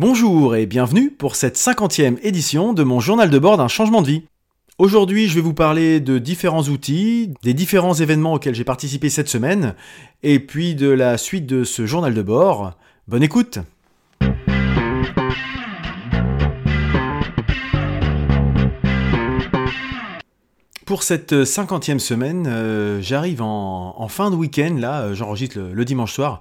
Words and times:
Bonjour 0.00 0.56
et 0.56 0.64
bienvenue 0.64 1.10
pour 1.10 1.36
cette 1.36 1.58
cinquantième 1.58 2.16
édition 2.22 2.72
de 2.72 2.82
mon 2.84 3.00
journal 3.00 3.28
de 3.28 3.38
bord 3.38 3.58
d'un 3.58 3.68
changement 3.68 4.00
de 4.00 4.06
vie. 4.06 4.22
Aujourd'hui, 4.78 5.28
je 5.28 5.34
vais 5.34 5.42
vous 5.42 5.52
parler 5.52 6.00
de 6.00 6.18
différents 6.18 6.62
outils, 6.62 7.34
des 7.42 7.52
différents 7.52 7.92
événements 7.92 8.32
auxquels 8.32 8.54
j'ai 8.54 8.64
participé 8.64 9.10
cette 9.10 9.28
semaine, 9.28 9.74
et 10.22 10.38
puis 10.38 10.74
de 10.74 10.88
la 10.88 11.18
suite 11.18 11.44
de 11.44 11.64
ce 11.64 11.84
journal 11.84 12.14
de 12.14 12.22
bord. 12.22 12.78
Bonne 13.08 13.22
écoute 13.22 13.58
Pour 20.90 21.04
cette 21.04 21.44
cinquantième 21.44 22.00
semaine, 22.00 22.48
euh, 22.48 23.00
j'arrive 23.00 23.42
en, 23.42 24.08
fin 24.08 24.30
de 24.32 24.34
week-end, 24.34 24.74
là, 24.76 25.02
euh, 25.02 25.14
j'enregistre 25.14 25.60
le, 25.72 25.84
dimanche 25.84 26.12
soir, 26.12 26.40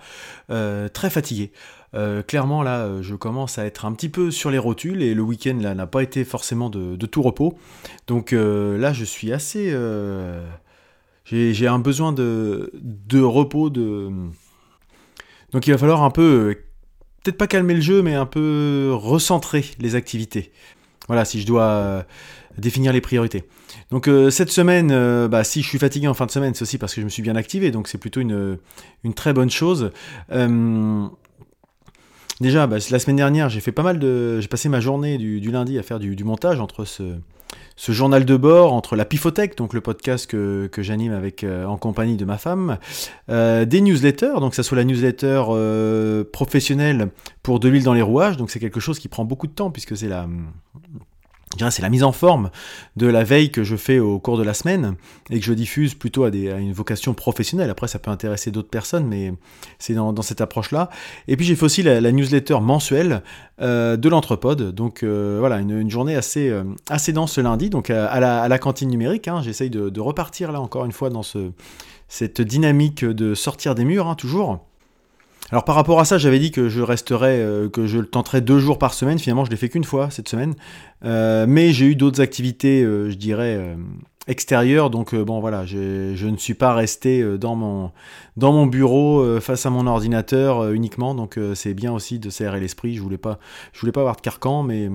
euh, 0.49 0.87
très 0.89 1.11
fatigué. 1.11 1.51
Euh, 1.95 2.21
clairement, 2.21 2.61
là, 2.61 2.81
euh, 2.81 3.01
je 3.01 3.15
commence 3.15 3.57
à 3.57 3.65
être 3.65 3.85
un 3.85 3.93
petit 3.93 4.09
peu 4.09 4.31
sur 4.31 4.51
les 4.51 4.57
rotules 4.57 5.01
et 5.01 5.13
le 5.13 5.21
week-end, 5.21 5.57
là, 5.59 5.73
n'a 5.73 5.87
pas 5.87 6.03
été 6.03 6.23
forcément 6.23 6.69
de, 6.69 6.95
tout 7.05 7.21
repos. 7.21 7.57
Donc 8.07 8.33
euh, 8.33 8.77
là, 8.77 8.93
je 8.93 9.03
suis 9.03 9.33
assez. 9.33 9.75
j'ai 11.25 11.67
un 11.67 11.79
besoin 11.79 12.11
de, 12.13 12.71
repos. 13.21 13.69
De... 13.69 14.09
Donc 15.51 15.67
il 15.67 15.71
va 15.71 15.77
falloir 15.77 16.03
un 16.03 16.11
peu. 16.11 16.55
Peut-être 17.23 17.37
pas 17.37 17.47
calmer 17.47 17.73
le 17.73 17.81
jeu, 17.81 18.01
mais 18.01 18.15
un 18.15 18.25
peu 18.25 18.91
recentrer 18.93 19.65
les 19.79 19.95
activités. 19.95 20.51
Voilà, 21.07 21.25
si 21.25 21.41
je 21.41 21.47
dois 21.47 22.05
définir 22.57 22.93
les 22.93 23.01
priorités. 23.01 23.43
Donc 23.91 24.09
cette 24.29 24.51
semaine, 24.51 25.27
bah, 25.27 25.43
si 25.43 25.61
je 25.63 25.67
suis 25.67 25.79
fatigué 25.79 26.07
en 26.07 26.13
fin 26.13 26.27
de 26.27 26.31
semaine, 26.31 26.53
c'est 26.53 26.61
aussi 26.61 26.77
parce 26.77 26.93
que 26.93 27.01
je 27.01 27.05
me 27.05 27.09
suis 27.09 27.23
bien 27.23 27.35
activé, 27.35 27.71
donc 27.71 27.87
c'est 27.87 27.97
plutôt 27.97 28.21
une, 28.21 28.59
très 29.15 29.33
bonne 29.33 29.49
chose. 29.49 29.91
Déjà, 32.41 32.67
bah, 32.67 32.77
la 32.89 32.99
semaine 32.99 33.17
dernière, 33.17 33.49
j'ai 33.49 33.59
fait 33.59 33.73
pas 33.73 33.83
mal 33.83 33.99
de. 33.99 34.39
J'ai 34.39 34.47
passé 34.47 34.69
ma 34.69 34.79
journée 34.79 35.17
du, 35.17 35.51
lundi 35.51 35.77
à 35.77 35.83
faire 35.83 35.99
du, 35.99 36.23
montage 36.23 36.61
entre 36.61 36.85
ce, 36.85 37.11
journal 37.91 38.23
de 38.23 38.37
bord, 38.37 38.71
entre 38.71 38.95
la 38.95 39.03
Pifothèque, 39.03 39.57
donc 39.57 39.73
le 39.73 39.81
podcast 39.81 40.25
que, 40.25 40.69
j'anime 40.77 41.11
avec 41.11 41.43
euh, 41.43 41.65
en 41.65 41.77
compagnie 41.77 42.15
de 42.15 42.23
ma 42.23 42.37
femme, 42.37 42.77
euh, 43.29 43.65
des 43.65 43.81
newsletters, 43.81 44.39
donc 44.39 44.55
ça 44.55 44.63
soit 44.63 44.77
la 44.77 44.85
newsletter 44.85 45.43
euh, 45.49 46.23
professionnelle 46.23 47.09
pour 47.43 47.59
de 47.59 47.67
l'huile 47.67 47.83
dans 47.83 47.93
les 47.93 48.01
rouages, 48.01 48.37
donc 48.37 48.51
c'est 48.51 48.59
quelque 48.59 48.79
chose 48.79 48.99
qui 48.99 49.09
prend 49.09 49.25
beaucoup 49.25 49.47
de 49.47 49.53
temps 49.53 49.69
puisque 49.69 49.97
c'est 49.97 50.07
la 50.07 50.25
c'est 51.69 51.81
la 51.81 51.89
mise 51.89 52.03
en 52.03 52.11
forme 52.11 52.51
de 52.95 53.07
la 53.07 53.23
veille 53.23 53.51
que 53.51 53.63
je 53.63 53.75
fais 53.75 53.99
au 53.99 54.19
cours 54.19 54.37
de 54.37 54.43
la 54.43 54.53
semaine 54.53 54.95
et 55.29 55.39
que 55.39 55.45
je 55.45 55.53
diffuse 55.53 55.95
plutôt 55.95 56.23
à, 56.23 56.29
une 56.29 56.73
vocation 56.73 57.13
professionnelle. 57.13 57.69
Après, 57.69 57.87
ça 57.87 57.99
peut 57.99 58.11
intéresser 58.11 58.51
d'autres 58.51 58.69
personnes, 58.69 59.07
mais 59.07 59.33
c'est 59.79 59.93
dans, 59.93 60.21
cette 60.21 60.41
approche-là. 60.41 60.89
Et 61.27 61.35
puis, 61.35 61.45
j'ai 61.45 61.55
fait 61.55 61.65
aussi 61.65 61.81
la, 61.81 62.11
newsletter 62.11 62.59
mensuelle 62.61 63.23
euh, 63.61 63.97
de 63.97 64.09
l'Entrepode. 64.09 64.73
Donc, 64.73 65.01
euh, 65.01 65.37
voilà, 65.39 65.59
une, 65.59 65.89
journée 65.89 66.15
assez, 66.15 66.49
euh, 66.49 66.63
assez 66.89 67.13
dense 67.13 67.33
ce 67.33 67.41
lundi. 67.41 67.69
Donc, 67.69 67.89
à, 67.89 68.19
la, 68.19 68.59
cantine 68.59 68.89
numérique, 68.89 69.27
hein, 69.27 69.41
j'essaye 69.41 69.69
de, 69.69 69.99
repartir 69.99 70.51
là 70.51 70.61
encore 70.61 70.85
une 70.85 70.91
fois 70.91 71.09
dans 71.09 71.23
ce, 71.23 71.51
cette 72.07 72.41
dynamique 72.41 73.03
de 73.03 73.33
sortir 73.33 73.75
des 73.75 73.85
murs, 73.85 74.07
hein, 74.07 74.15
toujours. 74.15 74.68
Alors 75.51 75.63
par 75.65 75.75
rapport 75.75 75.99
à 75.99 76.05
ça, 76.05 76.17
j'avais 76.17 76.39
dit 76.39 76.51
que 76.51 76.69
je 76.69 76.81
resterais, 76.81 77.39
euh, 77.39 77.69
que 77.69 77.87
je 77.87 77.97
le 77.97 78.05
tenterais 78.05 78.41
deux 78.41 78.59
jours 78.59 78.77
par 78.77 78.93
semaine. 78.93 79.17
Finalement, 79.17 79.45
je 79.45 79.49
l'ai 79.49 79.57
fait 79.57 79.69
qu'une 79.69 79.83
fois 79.83 80.09
cette 80.11 80.29
semaine. 80.29 80.53
Euh, 81.03 81.45
mais 81.47 81.71
j'ai 81.71 81.87
eu 81.87 81.95
d'autres 81.95 82.21
activités, 82.21 82.83
euh, 82.83 83.09
je 83.09 83.15
dirais, 83.15 83.75
extérieures. 84.27 84.91
Donc 84.91 85.15
bon, 85.15 85.39
voilà, 85.39 85.65
je 85.65 86.27
ne 86.27 86.37
suis 86.37 86.53
pas 86.53 86.73
resté 86.73 87.23
dans 87.39 87.55
mon, 87.55 87.91
dans 88.37 88.51
mon 88.51 88.67
bureau 88.67 89.39
face 89.39 89.65
à 89.65 89.71
mon 89.71 89.87
ordinateur 89.87 90.71
uniquement. 90.71 91.15
Donc 91.15 91.39
c'est 91.55 91.73
bien 91.73 91.91
aussi 91.91 92.19
de 92.19 92.29
s'aérer 92.29 92.59
l'esprit. 92.59 92.95
Je 92.95 93.01
voulais 93.01 93.19
je 93.73 93.79
voulais 93.79 93.91
pas 93.91 94.01
avoir 94.01 94.15
de 94.17 94.21
carcan, 94.21 94.61
mais 94.61 94.89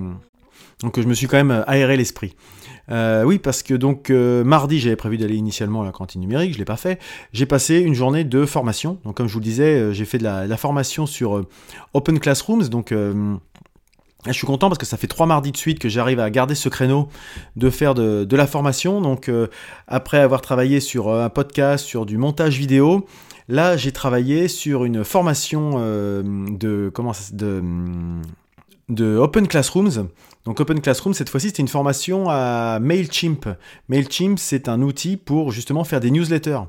donc 0.80 1.00
je 1.00 1.06
me 1.06 1.14
suis 1.14 1.26
quand 1.26 1.36
même 1.36 1.64
aéré 1.66 1.96
l'esprit. 1.96 2.34
Euh, 2.90 3.24
oui, 3.24 3.38
parce 3.38 3.62
que 3.62 3.74
donc 3.74 4.10
euh, 4.10 4.44
mardi, 4.44 4.78
j'avais 4.78 4.96
prévu 4.96 5.16
d'aller 5.16 5.36
initialement 5.36 5.82
à 5.82 5.84
la 5.84 5.92
cantine 5.92 6.20
numérique, 6.20 6.52
je 6.52 6.58
l'ai 6.58 6.64
pas 6.64 6.76
fait. 6.76 7.00
J'ai 7.32 7.46
passé 7.46 7.78
une 7.78 7.94
journée 7.94 8.24
de 8.24 8.44
formation. 8.44 8.98
Donc 9.04 9.16
comme 9.16 9.26
je 9.26 9.32
vous 9.32 9.40
le 9.40 9.44
disais, 9.44 9.74
euh, 9.74 9.92
j'ai 9.92 10.04
fait 10.04 10.18
de 10.18 10.24
la, 10.24 10.56
formation 10.56 11.06
sur 11.06 11.44
Open 11.94 12.18
Classrooms. 12.18 12.68
Donc 12.68 12.92
je 12.92 14.32
suis 14.32 14.46
content 14.46 14.68
parce 14.68 14.78
que 14.78 14.86
ça 14.86 14.96
fait 14.96 15.06
trois 15.06 15.26
mardis 15.26 15.52
de 15.52 15.56
suite 15.56 15.78
que 15.78 15.88
j'arrive 15.88 16.20
à 16.20 16.30
garder 16.30 16.54
ce 16.54 16.68
créneau 16.68 17.08
de 17.56 17.70
faire 17.70 17.94
de, 17.94 18.36
la 18.36 18.46
formation. 18.46 19.00
Donc 19.00 19.30
après 19.88 20.18
avoir 20.18 20.40
travaillé 20.40 20.80
sur 20.80 21.12
un 21.12 21.28
podcast, 21.28 21.84
sur 21.84 22.06
du 22.06 22.16
montage 22.16 22.56
vidéo, 22.56 23.06
là 23.48 23.76
j'ai 23.76 23.92
travaillé 23.92 24.48
sur 24.48 24.84
une 24.84 25.04
formation 25.04 25.78
de 25.78 26.90
comment 26.94 27.12
de 27.32 27.62
de 28.88 29.16
Open 29.16 29.48
Classrooms. 29.48 30.08
Donc 30.44 30.60
Open 30.60 30.80
Classrooms, 30.80 31.14
cette 31.14 31.30
fois-ci, 31.30 31.48
c'était 31.48 31.62
une 31.62 31.68
formation 31.68 32.26
à 32.28 32.78
MailChimp. 32.80 33.48
MailChimp, 33.88 34.38
c'est 34.38 34.68
un 34.68 34.82
outil 34.82 35.16
pour 35.16 35.52
justement 35.52 35.84
faire 35.84 36.00
des 36.00 36.10
newsletters. 36.10 36.60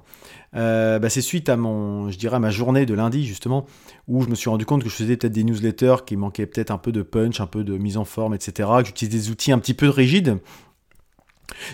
Euh, 0.56 1.00
bah, 1.00 1.10
c'est 1.10 1.22
suite 1.22 1.50
à 1.50 1.58
mon, 1.58 2.10
je 2.10 2.18
dirais, 2.18 2.38
à 2.38 2.40
ma 2.40 2.50
journée 2.50 2.86
de 2.86 2.94
lundi 2.94 3.26
justement, 3.26 3.66
où 4.08 4.22
je 4.24 4.30
me 4.30 4.36
suis 4.36 4.50
rendu 4.50 4.66
compte 4.66 4.84
que 4.84 4.90
je 4.90 4.96
faisais 4.96 5.18
peut-être 5.18 5.34
des 5.34 5.44
newsletters 5.44 6.06
qui 6.06 6.16
manquaient 6.16 6.46
peut-être 6.46 6.72
un 6.72 6.78
peu 6.78 6.94
de 6.94 7.02
punch, 7.02 7.42
un 7.42 7.48
peu 7.48 7.66
de 7.66 7.78
mise 7.78 7.98
en 7.98 8.06
forme, 8.06 8.34
etc. 8.34 8.70
Que 8.84 9.06
des 9.06 9.30
outils 9.30 9.52
un 9.52 9.60
petit 9.60 9.74
peu 9.74 9.90
rigides. 9.90 10.38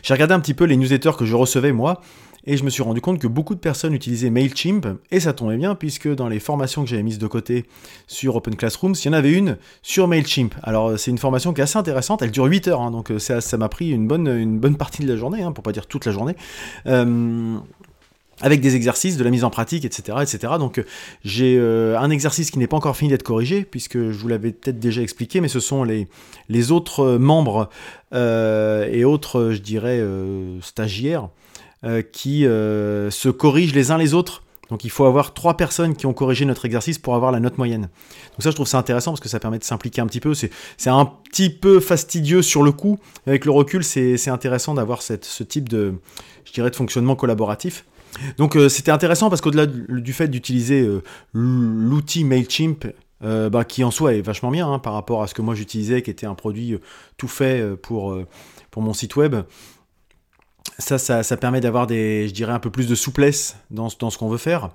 J'ai 0.04 0.14
regardé 0.14 0.34
un 0.34 0.40
petit 0.40 0.54
peu 0.54 0.66
les 0.66 0.78
newsletters 0.78 1.14
que 1.18 1.26
je 1.26 1.36
recevais 1.36 1.72
moi, 1.72 2.02
et 2.46 2.58
je 2.58 2.64
me 2.64 2.70
suis 2.70 2.82
rendu 2.82 3.02
compte 3.02 3.20
que 3.20 3.28
beaucoup 3.28 3.54
de 3.54 3.59
personnes 3.59 3.94
utilisaient 3.94 4.30
MailChimp, 4.30 4.88
et 5.12 5.20
ça 5.20 5.34
tombait 5.34 5.58
bien, 5.58 5.76
puisque 5.76 6.14
dans 6.14 6.28
les 6.28 6.40
formations 6.40 6.84
que 6.84 6.90
j'avais 6.90 7.04
mises 7.04 7.20
de 7.20 7.28
côté 7.28 7.66
sur 8.08 8.36
Open 8.36 8.56
Classrooms, 8.56 8.96
il 8.96 9.06
y 9.06 9.09
en 9.09 9.14
avait 9.14 9.32
une 9.32 9.58
sur 9.82 10.08
MailChimp. 10.08 10.56
Alors 10.64 10.90
euh, 10.90 10.98
c'est 10.98 11.12
une 11.12 11.18
formation 11.18 11.54
qui 11.54 11.62
est 11.62 11.64
assez 11.64 11.78
intéressante, 11.78 12.22
elle 12.22 12.32
dure 12.32 12.46
8 12.46 12.68
heures, 12.68 12.82
hein, 12.82 12.92
donc 12.92 13.12
euh, 13.12 13.20
ça 13.20 13.58
m'a 13.58 13.70
pris 13.70 13.92
une 13.92 14.08
bonne, 14.08 14.28
une 14.28 14.59
bonne 14.59 14.76
partie 14.76 15.04
de 15.04 15.08
la 15.08 15.18
journée, 15.18 15.44
hein, 15.44 15.52
pour 15.52 15.64
pas 15.64 15.72
dire 15.72 15.86
toute 15.86 16.06
la 16.06 16.12
journée. 16.12 16.36
Euh, 16.88 17.58
avec 18.41 18.62
des 18.62 18.75
exercices, 18.75 19.18
de 19.18 19.24
la 19.24 19.29
mise 19.29 19.44
en 19.44 19.50
pratique, 19.50 19.85
etc. 19.85 20.18
etc. 20.22 20.53
Donc 20.59 20.84
j'ai 21.24 21.59
un 21.59 22.09
exercice 22.09 22.52
qui 22.52 22.59
n'est 22.59 22.68
pas 22.68 22.78
encore 22.78 22.96
fini 22.97 23.09
d'être 23.09 23.24
corrigé, 23.24 23.63
puisque 23.63 23.97
je 23.97 24.18
vous 24.18 24.28
l'avais 24.28 24.52
peut-être 24.52 24.79
déjà 24.79 25.02
expliqué, 25.02 25.41
mais 25.41 25.47
ce 25.47 25.59
sont 25.59 25.84
les, 25.84 26.72
autres 26.72 27.18
membres 27.18 27.69
et 28.13 29.03
autres, 29.03 29.52
je 29.52 29.59
dirais, 29.59 30.02
stagiaires 30.62 31.29
euh, 31.84 32.03
qui 32.03 32.46
euh, 32.46 33.09
se 33.09 33.28
corrigent 33.28 33.74
les 33.74 33.90
uns 33.90 33.97
les 33.97 34.13
autres. 34.13 34.44
Donc 34.69 34.84
il 34.84 34.91
faut 34.91 35.06
avoir 35.06 35.34
trois 35.34 35.58
personnes 35.58 35.96
qui 35.96 36.06
ont 36.06 36.13
corrigé 36.13 36.46
notre 36.46 36.66
exercice 36.66 37.00
pour 37.00 37.16
avoir 37.16 37.31
la 37.31 37.40
note 37.40 37.58
moyenne. 37.58 37.90
Donc 38.34 38.44
ça 38.44 38.52
je 38.52 38.56
trouve 38.56 38.68
ça 38.68 38.78
intéressant 38.78 39.13
parce 39.13 39.19
que 39.19 39.28
ça 39.28 39.40
permet 39.40 39.58
de 39.58 39.63
s'impliquer 39.63 40.00
un 40.00 40.06
petit 40.06 40.19
peu. 40.19 40.35
C'est 40.35 40.52
un 40.85 41.12
petit 41.31 41.50
peu 41.50 41.79
fastidieux 41.79 42.44
sur 42.44 42.62
le 42.62 42.72
coup. 42.72 43.00
Avec 43.25 43.46
le 43.46 43.52
recul 43.52 43.84
c'est 43.84 44.29
intéressant 44.29 44.75
d'avoir 44.75 45.02
ce 45.02 45.44
type 45.44 45.69
de, 45.69 45.96
je 46.46 46.53
dirais, 46.53 46.69
de 46.69 46.75
fonctionnement 46.75 47.16
collaboratif. 47.16 47.84
Donc 48.38 48.55
euh, 48.55 48.69
c'était 48.69 48.91
intéressant 48.91 49.29
parce 49.29 49.41
qu'au-delà 49.41 49.66
du 49.66 50.13
fait 50.13 50.27
d'utiliser 50.27 50.88
l'outil 51.33 52.23
MailChimp, 52.23 52.88
bah, 53.22 53.63
qui 53.63 53.83
en 53.83 53.91
soi 53.91 54.13
est 54.16 54.22
vachement 54.22 54.51
bien 54.51 54.72
hein, 54.72 54.79
par 54.79 54.94
rapport 54.94 55.23
à 55.23 55.27
ce 55.27 55.33
que 55.33 55.41
moi 55.41 55.55
j'utilisais, 55.55 56.01
qui 56.01 56.09
était 56.09 56.25
un 56.25 56.35
produit 56.35 56.77
tout 57.17 57.27
fait 57.27 57.63
pour 57.81 58.23
mon 58.77 58.94
site 58.94 59.16
web, 59.16 59.35
ça, 60.77 61.23
ça, 61.23 61.38
permet 61.38 61.61
d'avoir 61.61 61.88
des, 61.88 62.27
je 62.27 62.33
dirais, 62.33 62.51
un 62.51 62.59
peu 62.59 62.69
plus 62.69 62.88
de 62.88 62.95
souplesse 62.95 63.55
dans, 63.69 63.88
dans 63.99 64.09
ce 64.09 64.17
qu'on 64.17 64.29
veut 64.29 64.38
faire. 64.38 64.69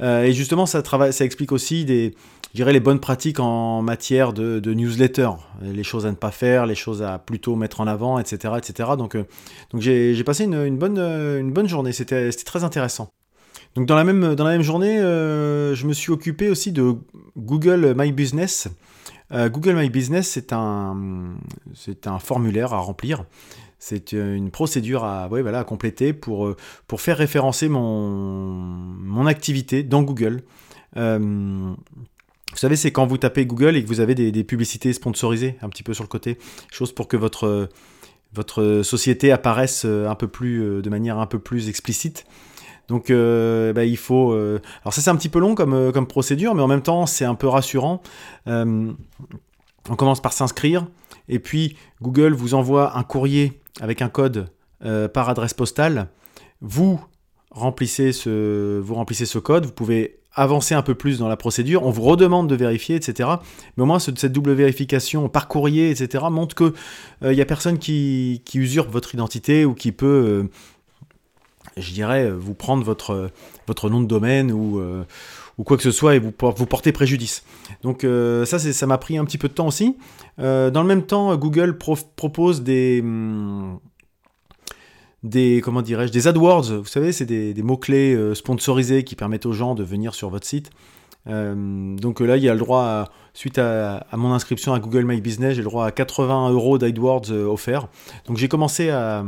Euh, 0.00 0.24
et 0.24 0.32
justement, 0.32 0.66
ça, 0.66 0.82
travaille, 0.82 1.12
ça 1.12 1.24
explique 1.24 1.52
aussi 1.52 1.84
des, 1.84 2.14
je 2.52 2.56
dirais, 2.56 2.72
les 2.72 2.80
bonnes 2.80 3.00
pratiques 3.00 3.40
en 3.40 3.82
matière 3.82 4.32
de, 4.32 4.60
de, 4.60 4.74
newsletter, 4.74 5.30
les 5.62 5.84
choses 5.84 6.06
à 6.06 6.10
ne 6.10 6.16
pas 6.16 6.30
faire, 6.30 6.66
les 6.66 6.74
choses 6.74 7.02
à 7.02 7.18
plutôt 7.18 7.56
mettre 7.56 7.80
en 7.80 7.86
avant, 7.86 8.18
etc., 8.18 8.54
etc. 8.56 8.90
Donc, 8.96 9.14
euh, 9.14 9.24
donc 9.70 9.80
j'ai 9.80 10.24
passé 10.24 10.44
une, 10.44 10.54
une, 10.54 10.78
bonne, 10.78 10.98
une 10.98 11.52
bonne 11.52 11.68
journée. 11.68 11.92
C'était 11.92 12.30
très 12.30 12.64
intéressant. 12.64 13.12
Donc 13.74 13.86
dans 13.86 13.96
la 13.96 14.04
même, 14.04 14.34
dans 14.34 14.44
la 14.44 14.52
même 14.52 14.62
journée, 14.62 14.98
euh, 14.98 15.74
je 15.74 15.86
me 15.86 15.94
suis 15.94 16.12
occupé 16.12 16.50
aussi 16.50 16.72
de 16.72 16.94
Google 17.36 17.94
My 17.96 18.12
Business. 18.12 18.68
Google 19.34 19.76
My 19.76 19.88
Business, 19.88 20.28
c'est 20.28 20.52
un, 20.52 20.94
c'est 21.74 22.06
un 22.06 22.18
formulaire 22.18 22.74
à 22.74 22.80
remplir 22.80 23.24
c'est 23.82 24.14
euh, 24.14 24.36
une 24.36 24.52
procédure 24.52 25.02
à, 25.02 25.26
voilà, 25.26 25.58
à 25.58 25.64
compléter 25.64 26.12
pour, 26.12 26.46
euh, 26.46 26.56
pour 26.86 27.00
faire 27.00 27.18
référencer 27.18 27.68
mon, 27.68 28.52
mon 28.54 29.26
activité 29.26 29.82
dans 29.82 30.02
Google. 30.02 30.42
Euh, 30.96 31.18
vous 31.18 32.56
savez, 32.56 32.76
c'est 32.76 32.92
quand 32.92 33.06
vous 33.06 33.18
tapez 33.18 33.44
Google 33.44 33.74
et 33.74 33.82
que 33.82 33.88
vous 33.88 33.98
avez 33.98 34.14
des, 34.14 34.44
publicités 34.44 34.92
sponsorisées 34.92 35.56
un 35.62 35.68
petit 35.68 35.82
peu 35.82 35.94
sur 35.94 36.04
le 36.04 36.08
côté, 36.08 36.38
chose 36.70 36.92
pour 36.92 37.08
que 37.08 37.16
votre, 37.16 37.70
société 38.84 39.32
apparaisse 39.32 39.84
un 39.84 40.14
peu 40.14 40.28
plus, 40.28 40.80
de 40.80 40.90
manière 40.90 41.18
un 41.18 41.26
peu 41.26 41.40
plus 41.40 41.68
explicite. 41.68 42.24
Donc 42.86 43.10
bah, 43.10 43.84
il 43.84 43.96
faut... 43.96 44.32
alors 44.32 44.92
ça 44.92 45.00
c'est 45.00 45.08
un 45.08 45.16
petit 45.16 45.30
peu 45.30 45.38
long 45.38 45.54
comme 45.54 46.06
procédure, 46.06 46.54
mais 46.54 46.62
en 46.62 46.68
même 46.68 46.82
temps 46.82 47.06
c'est 47.06 47.24
un 47.24 47.34
peu 47.34 47.48
rassurant. 47.48 48.02
on 48.46 48.96
commence 49.96 50.20
par 50.20 50.34
s'inscrire, 50.34 50.86
et 51.28 51.38
puis 51.38 51.78
Google 52.02 52.34
vous 52.34 52.52
envoie 52.52 52.98
un 52.98 53.02
courrier 53.02 53.61
avec 53.80 54.02
un 54.02 54.08
code 54.08 54.48
euh, 54.84 55.08
par 55.08 55.28
adresse 55.28 55.54
postale. 55.54 56.08
Vous 56.60 57.00
remplissez, 57.50 58.12
ce, 58.12 58.78
vous 58.78 58.94
remplissez 58.94 59.26
ce 59.26 59.38
code, 59.38 59.66
vous 59.66 59.72
pouvez 59.72 60.18
avancé 60.34 60.74
un 60.74 60.82
peu 60.82 60.94
plus 60.94 61.18
dans 61.18 61.28
la 61.28 61.36
procédure, 61.36 61.84
on 61.84 61.90
vous 61.90 62.02
redemande 62.02 62.48
de 62.48 62.54
vérifier, 62.54 62.96
etc. 62.96 63.28
Mais 63.76 63.82
au 63.82 63.86
moins, 63.86 63.98
cette 63.98 64.24
double 64.32 64.52
vérification 64.52 65.28
par 65.28 65.46
courrier, 65.46 65.90
etc., 65.90 66.24
montre 66.30 66.54
que 66.54 66.72
il 67.20 67.32
n'y 67.32 67.42
a 67.42 67.44
personne 67.44 67.78
qui, 67.78 68.40
usurpe 68.54 68.90
votre 68.90 69.14
identité 69.14 69.66
ou 69.66 69.74
qui 69.74 69.92
peut, 69.92 70.48
je 71.76 71.92
dirais, 71.92 72.30
vous 72.30 72.54
prendre 72.54 72.82
votre, 72.82 73.30
votre 73.66 73.90
nom 73.90 74.00
de 74.00 74.06
domaine 74.06 74.50
ou 74.52 74.80
ou 75.58 75.64
quoi 75.64 75.76
que 75.76 75.82
ce 75.82 75.90
soit 75.90 76.16
et 76.16 76.18
vous, 76.18 76.32
vous 76.56 76.66
porter 76.66 76.92
préjudice. 76.92 77.44
Donc 77.82 78.04
euh, 78.04 78.44
ça, 78.44 78.58
ça 78.58 78.86
m'a 78.86 78.98
pris 78.98 79.18
un 79.18 79.24
petit 79.24 79.38
peu 79.38 79.48
de 79.48 79.52
temps 79.52 79.66
aussi. 79.66 79.96
Euh, 80.38 80.70
dans 80.70 80.82
le 80.82 80.88
même 80.88 81.04
temps, 81.04 81.34
Google 81.36 81.76
propose 81.78 82.62
des... 82.62 83.00
Hum, 83.02 83.78
des 85.22 85.60
comment 85.62 85.82
dirais-je 85.82 86.10
des 86.10 86.26
AdWords, 86.26 86.72
vous 86.78 86.84
savez, 86.84 87.12
c'est 87.12 87.26
des, 87.26 87.54
mots-clés 87.62 88.12
euh, 88.12 88.34
sponsorisés 88.34 89.04
qui 89.04 89.14
permettent 89.14 89.46
aux 89.46 89.52
gens 89.52 89.76
de 89.76 89.84
venir 89.84 90.14
sur 90.14 90.30
votre 90.30 90.44
site. 90.44 90.70
donc 91.26 92.18
là, 92.18 92.36
il 92.36 92.42
y 92.42 92.48
a 92.48 92.54
le 92.54 92.58
droit, 92.58 93.08
suite 93.32 93.58
à, 93.58 94.04
mon 94.14 94.32
inscription 94.32 94.74
à 94.74 94.80
Google 94.80 95.04
My 95.04 95.20
Business, 95.20 95.54
j'ai 95.54 95.62
le 95.62 95.68
droit 95.68 95.86
à 95.86 95.92
80 95.92 96.50
euros 96.50 96.76
d'AdWords 96.76 97.30
offerts. 97.30 97.86
Donc 98.26 98.36
j'ai 98.36 98.48
commencé 98.48 98.90
à, 98.90 99.24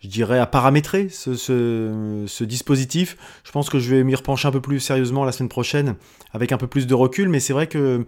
je 0.00 0.08
dirais, 0.08 0.38
à 0.38 0.46
paramétrer 0.46 1.08
ce, 1.10 2.42
dispositif. 2.44 3.16
Je 3.44 3.52
pense 3.52 3.68
que 3.68 3.78
je 3.78 3.94
vais 3.94 4.04
m'y 4.04 4.14
repencher 4.14 4.48
un 4.48 4.50
peu 4.50 4.60
plus 4.60 4.80
sérieusement 4.80 5.24
la 5.24 5.32
semaine 5.32 5.48
prochaine, 5.48 5.96
avec 6.32 6.52
un 6.52 6.56
peu 6.56 6.66
plus 6.66 6.86
de 6.86 6.94
recul, 6.94 7.28
mais 7.28 7.40
c'est 7.40 7.52
vrai 7.52 7.66
que 7.66 8.06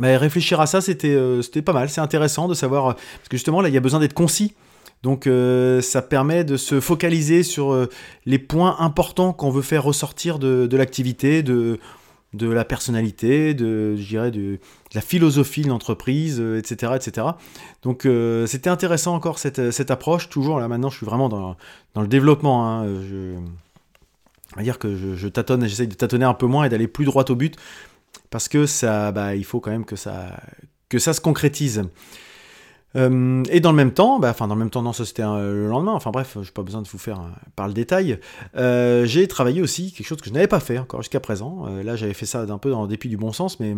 bah, 0.00 0.18
réfléchir 0.18 0.60
à 0.60 0.66
ça, 0.66 0.80
c'était 0.80 1.08
euh, 1.08 1.42
c'était 1.42 1.62
pas 1.62 1.72
mal, 1.72 1.88
c'est 1.88 2.00
intéressant 2.00 2.48
de 2.48 2.54
savoir, 2.54 2.94
parce 2.94 3.28
que 3.28 3.36
justement, 3.36 3.60
là, 3.60 3.68
il 3.68 3.74
y 3.74 3.78
a 3.78 3.80
besoin 3.80 4.00
d'être 4.00 4.14
concis. 4.14 4.54
Donc 5.02 5.26
euh, 5.26 5.80
ça 5.80 6.02
permet 6.02 6.44
de 6.44 6.56
se 6.56 6.80
focaliser 6.80 7.42
sur 7.42 7.72
euh, 7.72 7.88
les 8.26 8.38
points 8.38 8.76
importants 8.80 9.32
qu'on 9.32 9.50
veut 9.50 9.62
faire 9.62 9.84
ressortir 9.84 10.38
de, 10.38 10.76
l'activité, 10.76 11.42
de, 11.44 11.78
la 12.34 12.64
personnalité, 12.64 13.54
de, 13.54 13.96
la 14.94 15.00
philosophie 15.00 15.62
de 15.62 15.68
l'entreprise, 15.68 16.40
etc., 16.40 16.92
euh, 16.92 16.96
etc. 16.96 17.26
Donc 17.82 18.06
euh, 18.06 18.46
c'était 18.46 18.70
intéressant 18.70 19.14
encore 19.14 19.38
cette, 19.38 19.90
approche. 19.90 20.28
Toujours 20.28 20.58
là 20.58 20.66
maintenant, 20.66 20.90
je 20.90 20.96
suis 20.96 21.06
vraiment 21.06 21.28
dans, 21.28 21.56
le 21.96 22.08
développement. 22.08 22.66
Hein. 22.66 22.86
On 24.54 24.56
va 24.56 24.62
dire 24.62 24.78
que 24.80 24.96
je 24.96 25.28
tâtonne, 25.28 25.66
j'essaye 25.68 25.88
de 25.88 25.94
tâtonner 25.94 26.24
un 26.24 26.34
peu 26.34 26.46
moins 26.46 26.64
et 26.64 26.68
d'aller 26.68 26.88
plus 26.88 27.04
droit 27.04 27.24
au 27.28 27.36
but 27.36 27.56
parce 28.30 28.48
que 28.48 28.66
ça, 28.66 29.12
bah, 29.12 29.34
il 29.34 29.44
faut 29.44 29.60
quand 29.60 29.70
même 29.70 29.84
que 29.84 29.96
ça, 29.96 30.32
se 30.90 31.20
concrétise. 31.20 31.84
Euh, 32.96 33.44
et 33.50 33.60
dans 33.60 33.70
le 33.70 33.76
même 33.76 33.92
temps, 33.92 34.18
bah, 34.18 34.30
enfin 34.30 34.48
dans 34.48 34.54
le 34.54 34.60
même 34.60 34.70
temps, 34.70 34.82
non, 34.82 34.92
ça 34.92 35.04
c'était 35.04 35.22
le 35.22 35.68
lendemain, 35.68 35.92
enfin 35.92 36.10
bref, 36.10 36.32
je 36.34 36.40
n'ai 36.40 36.52
pas 36.52 36.62
besoin 36.62 36.82
de 36.82 36.88
vous 36.88 36.98
faire 36.98 37.20
par 37.54 37.68
le 37.68 37.74
détail. 37.74 38.18
Euh, 38.56 39.04
j'ai 39.04 39.28
travaillé 39.28 39.60
aussi 39.60 39.92
quelque 39.92 40.06
chose 40.06 40.20
que 40.20 40.28
je 40.28 40.34
n'avais 40.34 40.46
pas 40.46 40.60
fait 40.60 40.78
encore 40.78 41.02
jusqu'à 41.02 41.20
présent. 41.20 41.66
Euh, 41.68 41.82
là, 41.82 41.96
j'avais 41.96 42.14
fait 42.14 42.26
ça 42.26 42.46
d'un 42.46 42.58
peu 42.58 42.70
dans 42.70 42.82
le 42.82 42.88
dépit 42.88 43.08
du 43.08 43.18
bon 43.18 43.32
sens, 43.32 43.60
mais 43.60 43.76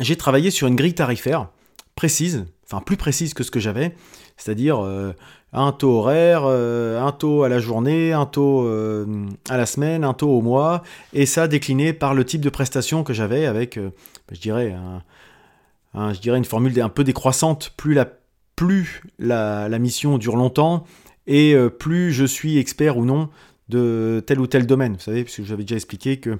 j'ai 0.00 0.16
travaillé 0.16 0.50
sur 0.50 0.66
une 0.66 0.76
grille 0.76 0.94
tarifaire 0.94 1.48
précise, 1.94 2.46
enfin 2.64 2.80
plus 2.80 2.96
précise 2.96 3.34
que 3.34 3.44
ce 3.44 3.50
que 3.50 3.60
j'avais, 3.60 3.94
c'est-à-dire 4.36 4.80
un 5.52 5.72
taux 5.72 5.98
horaire, 5.98 6.44
un 6.44 7.12
taux 7.12 7.42
à 7.42 7.48
la 7.48 7.58
journée, 7.58 8.12
un 8.12 8.26
taux 8.26 8.68
à 9.48 9.56
la 9.56 9.66
semaine, 9.66 10.04
un 10.04 10.14
taux 10.14 10.30
au 10.30 10.42
mois, 10.42 10.82
et 11.12 11.26
ça 11.26 11.48
décliné 11.48 11.92
par 11.92 12.14
le 12.14 12.24
type 12.24 12.40
de 12.40 12.50
prestation 12.50 13.02
que 13.02 13.12
j'avais 13.12 13.46
avec, 13.46 13.78
je 14.30 14.40
dirais, 14.40 14.72
un 14.72 15.02
Hein, 15.94 16.12
je 16.12 16.20
dirais 16.20 16.38
une 16.38 16.44
formule 16.44 16.80
un 16.80 16.88
peu 16.88 17.04
décroissante, 17.04 17.72
plus 17.76 19.02
la, 19.18 19.78
mission 19.78 20.18
dure 20.18 20.36
longtemps 20.36 20.84
et 21.26 21.54
euh, 21.54 21.68
plus 21.68 22.12
je 22.12 22.24
suis 22.24 22.58
expert 22.58 22.96
ou 22.96 23.04
non 23.04 23.28
de 23.68 24.22
tel 24.26 24.40
ou 24.40 24.46
tel 24.46 24.66
domaine. 24.66 24.94
Vous 24.94 25.00
savez, 25.00 25.24
puisque 25.24 25.44
j'avais 25.44 25.64
déjà 25.64 25.76
expliqué 25.76 26.18
que 26.18 26.38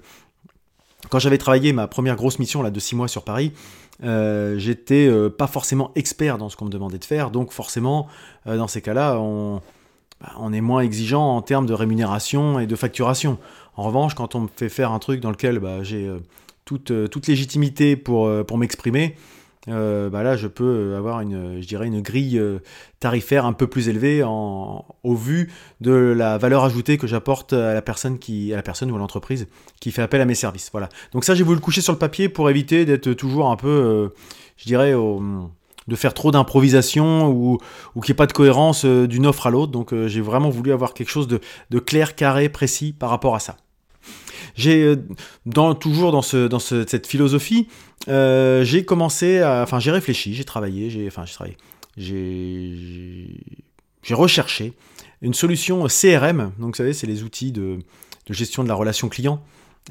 quand 1.08 1.18
j'avais 1.18 1.38
travaillé 1.38 1.72
ma 1.72 1.88
première 1.88 2.16
grosse 2.16 2.38
mission 2.38 2.62
là, 2.62 2.70
de 2.70 2.80
6 2.80 2.94
mois 2.94 3.08
sur 3.08 3.24
Paris, 3.24 3.52
euh, 4.02 4.58
j'étais 4.58 5.06
euh, 5.06 5.29
pas 5.29 5.47
forcément 5.47 5.91
expert 5.94 6.38
dans 6.38 6.49
ce 6.49 6.56
qu'on 6.56 6.64
me 6.64 6.70
demandait 6.70 6.99
de 6.99 7.05
faire, 7.05 7.31
donc 7.31 7.52
forcément, 7.52 8.06
dans 8.47 8.69
ces 8.69 8.81
cas-là, 8.81 9.19
on, 9.19 9.61
bah, 10.20 10.32
on, 10.38 10.52
est 10.52 10.61
moins 10.61 10.81
exigeant 10.81 11.37
en 11.37 11.43
termes 11.43 11.67
de 11.67 11.75
rémunération 11.75 12.58
et 12.58 12.67
de 12.67 12.76
facturation. 12.76 13.38
En 13.76 13.82
revanche, 13.82 14.14
quand 14.14 14.35
on 14.35 14.41
me 14.41 14.49
fait 14.55 14.69
faire 14.69 14.93
un 14.93 14.99
truc 14.99 15.20
dans 15.20 15.31
lequel 15.31 15.58
bah, 15.58 15.82
j'ai 15.82 16.11
toute, 16.64 16.93
toute, 17.11 17.26
légitimité 17.26 17.97
pour, 17.97 18.31
pour 18.47 18.58
m'exprimer, 18.58 19.17
euh, 19.68 20.08
bah 20.08 20.22
là 20.22 20.36
je 20.36 20.46
peux 20.46 20.94
avoir 20.96 21.20
une, 21.20 21.60
je 21.60 21.66
dirais 21.66 21.86
une 21.86 22.00
grille 22.00 22.38
euh, 22.38 22.60
tarifaire 22.98 23.44
un 23.44 23.52
peu 23.52 23.66
plus 23.66 23.90
élevée 23.90 24.22
en, 24.24 24.86
au 25.04 25.14
vu 25.14 25.52
de 25.82 25.92
la 25.92 26.38
valeur 26.38 26.64
ajoutée 26.64 26.96
que 26.96 27.06
j'apporte 27.06 27.52
à 27.52 27.74
la 27.74 27.82
personne 27.82 28.18
qui, 28.18 28.54
à 28.54 28.56
la 28.56 28.62
personne 28.62 28.90
ou 28.90 28.96
à 28.96 28.98
l'entreprise 28.98 29.48
qui 29.78 29.92
fait 29.92 30.00
appel 30.00 30.22
à 30.22 30.24
mes 30.24 30.34
services. 30.34 30.70
Voilà. 30.72 30.88
Donc 31.12 31.24
ça 31.24 31.34
j'ai 31.34 31.44
voulu 31.44 31.56
le 31.56 31.62
coucher 31.62 31.82
sur 31.82 31.92
le 31.92 31.98
papier 31.98 32.30
pour 32.30 32.48
éviter 32.48 32.86
d'être 32.86 33.12
toujours 33.12 33.50
un 33.50 33.56
peu, 33.56 33.68
euh, 33.68 34.08
je 34.56 34.64
dirais, 34.64 34.94
de 34.94 35.96
faire 35.96 36.14
trop 36.14 36.30
d'improvisation 36.30 37.28
ou, 37.28 37.58
ou 37.94 38.00
qu'il 38.00 38.12
n'y 38.12 38.16
ait 38.16 38.16
pas 38.16 38.26
de 38.26 38.32
cohérence 38.32 38.86
d'une 38.86 39.26
offre 39.26 39.46
à 39.46 39.50
l'autre. 39.50 39.72
Donc 39.72 39.94
j'ai 40.06 40.22
vraiment 40.22 40.48
voulu 40.48 40.72
avoir 40.72 40.94
quelque 40.94 41.10
chose 41.10 41.28
de 41.28 41.78
clair, 41.78 42.14
carré, 42.14 42.48
précis 42.48 42.94
par 42.94 43.10
rapport 43.10 43.34
à 43.34 43.40
ça. 43.40 43.56
J'ai 44.54 44.96
dans, 45.46 45.75
toujours 45.75 46.12
dans, 46.12 46.22
ce, 46.22 46.48
dans 46.48 46.58
cette 46.58 47.06
philosophie, 47.06 47.69
euh, 48.08 48.64
j'ai 48.64 48.84
commencé 48.84 49.40
à, 49.40 49.62
enfin 49.62 49.78
j'ai 49.78 49.90
réfléchi, 49.90 50.34
j'ai 50.34 50.44
travaillé, 50.44 50.90
j'ai, 50.90 51.06
enfin 51.06 51.25
j'ai 51.26 51.34
travaillé, 51.34 51.56
j'ai, 51.96 54.14
recherché 54.14 54.72
une 55.22 55.34
solution 55.34 55.87
CRM. 55.87 56.52
Donc 56.58 56.70
vous 56.70 56.76
savez, 56.76 56.92
c'est 56.92 57.06
les 57.06 57.22
outils 57.22 57.52
de, 57.52 57.78
de, 58.26 58.34
gestion 58.34 58.64
de 58.64 58.69
la 58.69 58.75
relation 58.75 59.08
client 59.08 59.42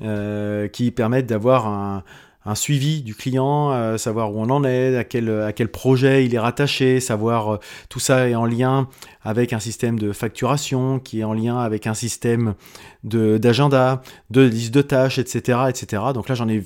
euh, 0.02 0.68
qui 0.68 0.92
permettent 0.92 1.28
d'avoir 1.28 1.68
un, 1.68 2.04
un, 2.46 2.56
suivi 2.56 3.02
du 3.02 3.16
client, 3.16 3.72
euh, 3.72 3.98
savoir 3.98 4.34
où 4.34 4.40
on 4.40 4.50
en 4.50 4.64
est, 4.64 4.98
à 4.98 5.04
quel, 5.04 5.30
à 5.30 5.54
quel 5.54 5.70
projet 5.70 6.26
il 6.26 6.34
est 6.34 6.40
rattaché, 6.40 7.00
savoir 7.00 7.60
tout 7.90 8.00
ça 8.00 8.30
est 8.30 8.36
en 8.36 8.46
lien 8.46 8.88
avec 9.24 9.54
un 9.54 9.60
système 9.60 10.00
de 10.00 10.12
facturation, 10.12 11.00
qui 11.00 11.20
est 11.20 11.24
en 11.24 11.34
lien 11.34 11.58
avec 11.58 11.88
un 11.88 11.94
système 11.94 12.56
d'agenda, 13.04 14.02
de 14.30 14.42
liste 14.42 14.74
de 14.74 14.82
tâches, 14.82 15.20
etc., 15.20 15.60
etc. 15.70 16.04
Donc 16.14 16.30
là, 16.30 16.36
j'en 16.36 16.50
ai 16.50 16.64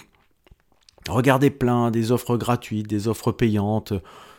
Regardez 1.09 1.49
plein, 1.49 1.91
des 1.91 2.11
offres 2.11 2.37
gratuites, 2.37 2.87
des 2.87 3.07
offres 3.07 3.31
payantes. 3.31 3.93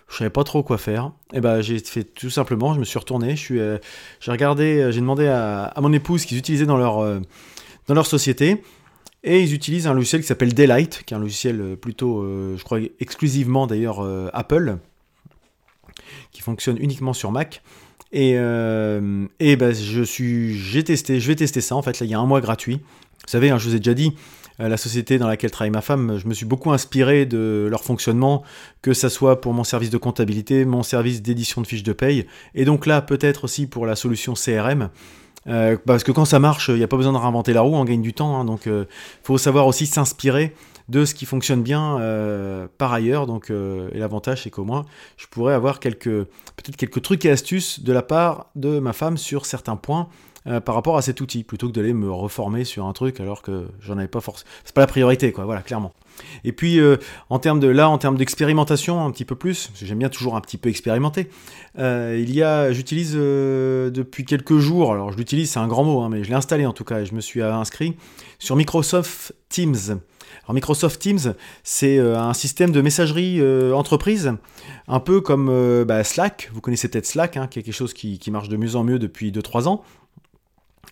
Je 0.08 0.16
savais 0.16 0.30
pas 0.30 0.44
trop 0.44 0.62
quoi 0.62 0.78
faire. 0.78 1.12
Et 1.32 1.38
eh 1.38 1.40
ben 1.40 1.60
j'ai 1.60 1.78
fait 1.78 2.04
tout 2.04 2.30
simplement, 2.30 2.74
je 2.74 2.78
me 2.78 2.84
suis 2.84 2.98
retourné, 2.98 3.36
je 3.36 3.40
suis, 3.40 3.60
euh, 3.60 3.78
j'ai 4.20 4.30
regardé, 4.30 4.80
euh, 4.80 4.90
j'ai 4.90 5.00
demandé 5.00 5.26
à, 5.26 5.72
mon 5.80 5.92
épouse 5.92 6.24
qu'ils 6.24 6.38
utilisaient 6.38 6.66
dans 6.66 6.76
leur, 6.76 6.98
euh, 6.98 7.20
dans 7.86 7.94
leur 7.94 8.06
société. 8.06 8.62
Et 9.24 9.42
ils 9.42 9.54
utilisent 9.54 9.86
un 9.86 9.94
logiciel 9.94 10.20
qui 10.20 10.28
s'appelle 10.28 10.54
Daylight, 10.54 11.02
qui 11.04 11.14
est 11.14 11.16
un 11.16 11.20
logiciel 11.20 11.76
plutôt, 11.80 12.22
je 12.22 12.62
crois, 12.62 12.78
exclusivement 13.00 13.66
d'ailleurs 13.66 14.06
Apple, 14.34 14.76
qui 16.30 16.42
fonctionne 16.42 16.76
uniquement 16.78 17.14
sur 17.14 17.32
Mac. 17.32 17.62
Et, 18.12 18.32
et 18.32 19.56
ben, 19.56 19.74
je 19.74 20.02
suis, 20.02 20.58
j'ai 20.58 20.84
je 20.84 21.26
vais 21.26 21.34
tester 21.34 21.62
ça 21.62 21.74
en 21.74 21.80
fait. 21.80 22.00
Là, 22.00 22.06
il 22.06 22.10
y 22.10 22.14
a 22.14 22.18
un 22.18 22.26
mois 22.26 22.42
gratuit. 22.42 22.74
Vous 23.24 23.30
savez, 23.30 23.48
hein, 23.48 23.56
je 23.56 23.66
vous 23.66 23.74
ai 23.74 23.78
déjà 23.78 23.94
dit, 23.94 24.12
euh, 24.60 24.68
la 24.68 24.76
société 24.76 25.18
dans 25.18 25.26
laquelle 25.26 25.50
travaille 25.50 25.70
ma 25.70 25.80
femme, 25.80 26.18
je 26.18 26.28
me 26.28 26.34
suis 26.34 26.46
beaucoup 26.46 26.70
inspiré 26.70 27.26
de 27.26 27.66
leur 27.68 27.82
fonctionnement, 27.82 28.44
que 28.82 28.92
ça 28.92 29.10
soit 29.10 29.40
pour 29.40 29.52
mon 29.52 29.64
service 29.64 29.90
de 29.90 29.96
comptabilité, 29.96 30.64
mon 30.64 30.84
service 30.84 31.22
d'édition 31.22 31.60
de 31.60 31.66
fiches 31.66 31.82
de 31.82 31.92
paye, 31.92 32.26
et 32.54 32.64
donc 32.64 32.86
là 32.86 33.02
peut-être 33.02 33.44
aussi 33.44 33.66
pour 33.66 33.86
la 33.86 33.96
solution 33.96 34.34
CRM. 34.34 34.90
Euh, 35.46 35.76
parce 35.84 36.04
que 36.04 36.12
quand 36.12 36.24
ça 36.24 36.38
marche, 36.38 36.68
il 36.68 36.76
n'y 36.76 36.82
a 36.82 36.88
pas 36.88 36.96
besoin 36.96 37.12
de 37.12 37.18
réinventer 37.18 37.52
la 37.52 37.60
roue, 37.60 37.74
on 37.74 37.84
gagne 37.84 38.02
du 38.02 38.14
temps. 38.14 38.38
Hein, 38.38 38.44
donc 38.44 38.62
il 38.66 38.72
euh, 38.72 38.84
faut 39.22 39.38
savoir 39.38 39.66
aussi 39.66 39.86
s'inspirer 39.86 40.54
de 40.88 41.04
ce 41.04 41.14
qui 41.14 41.24
fonctionne 41.24 41.62
bien 41.62 41.98
par 42.76 42.92
ailleurs. 42.92 43.26
Donc, 43.26 43.50
et 43.50 43.98
l'avantage, 43.98 44.42
c'est 44.42 44.50
qu'au 44.50 44.64
moins, 44.64 44.84
je 45.16 45.26
pourrais 45.28 45.54
avoir 45.54 45.80
quelques, 45.80 46.04
peut-être 46.04 46.76
quelques 46.76 47.00
trucs 47.00 47.24
et 47.24 47.30
astuces 47.30 47.82
de 47.82 47.90
la 47.90 48.02
part 48.02 48.50
de 48.54 48.80
ma 48.80 48.92
femme 48.92 49.16
sur 49.16 49.46
certains 49.46 49.76
points 49.76 50.08
euh, 50.46 50.60
par 50.60 50.74
rapport 50.74 50.98
à 50.98 51.02
cet 51.02 51.22
outil, 51.22 51.42
plutôt 51.42 51.68
que 51.68 51.72
d'aller 51.72 51.94
me 51.94 52.12
reformer 52.12 52.64
sur 52.64 52.84
un 52.84 52.92
truc 52.92 53.18
alors 53.18 53.40
que 53.40 53.66
j'en 53.80 53.96
avais 53.96 54.08
pas 54.08 54.20
forcément. 54.20 54.50
C'est 54.62 54.74
pas 54.74 54.82
la 54.82 54.86
priorité, 54.86 55.32
quoi, 55.32 55.46
voilà, 55.46 55.62
clairement. 55.62 55.94
Et 56.44 56.52
puis, 56.52 56.80
euh, 56.80 56.98
en 57.30 57.38
termes 57.38 57.60
de 57.60 57.66
là, 57.66 57.88
en 57.88 57.96
termes 57.96 58.18
d'expérimentation, 58.18 59.02
un 59.02 59.10
petit 59.10 59.24
peu 59.24 59.36
plus, 59.36 59.68
parce 59.68 59.80
que 59.80 59.86
j'aime 59.86 60.00
bien 60.00 60.10
toujours 60.10 60.36
un 60.36 60.42
petit 60.42 60.58
peu 60.58 60.68
expérimenter, 60.68 61.30
euh, 61.78 62.20
il 62.20 62.34
y 62.34 62.42
a, 62.42 62.72
j'utilise 62.72 63.14
depuis 63.14 64.26
quelques 64.26 64.58
jours, 64.58 64.92
alors 64.92 65.12
je 65.12 65.16
l'utilise, 65.16 65.50
c'est 65.50 65.60
un 65.60 65.66
grand 65.66 65.82
mot, 65.82 66.02
hein, 66.02 66.10
mais 66.10 66.22
je 66.24 66.28
l'ai 66.28 66.36
installé 66.36 66.66
en 66.66 66.74
tout 66.74 66.84
cas, 66.84 67.00
et 67.00 67.06
je 67.06 67.14
me 67.14 67.22
suis 67.22 67.40
inscrit 67.40 67.96
sur 68.38 68.54
Microsoft 68.54 69.34
Teams. 69.48 69.98
Alors 70.44 70.54
Microsoft 70.54 71.00
Teams, 71.00 71.34
c'est 71.62 71.98
un 71.98 72.34
système 72.34 72.70
de 72.70 72.82
messagerie 72.82 73.40
entreprise, 73.72 74.34
un 74.88 75.00
peu 75.00 75.22
comme 75.22 75.84
bah, 75.84 76.04
Slack, 76.04 76.50
vous 76.52 76.60
connaissez 76.60 76.88
peut-être 76.88 77.06
Slack, 77.06 77.38
hein, 77.38 77.46
qui 77.46 77.60
est 77.60 77.62
quelque 77.62 77.74
chose 77.74 77.94
qui, 77.94 78.18
qui 78.18 78.30
marche 78.30 78.50
de 78.50 78.58
mieux 78.58 78.76
en 78.76 78.84
mieux 78.84 78.98
depuis 78.98 79.32
2-3 79.32 79.68
ans 79.68 79.82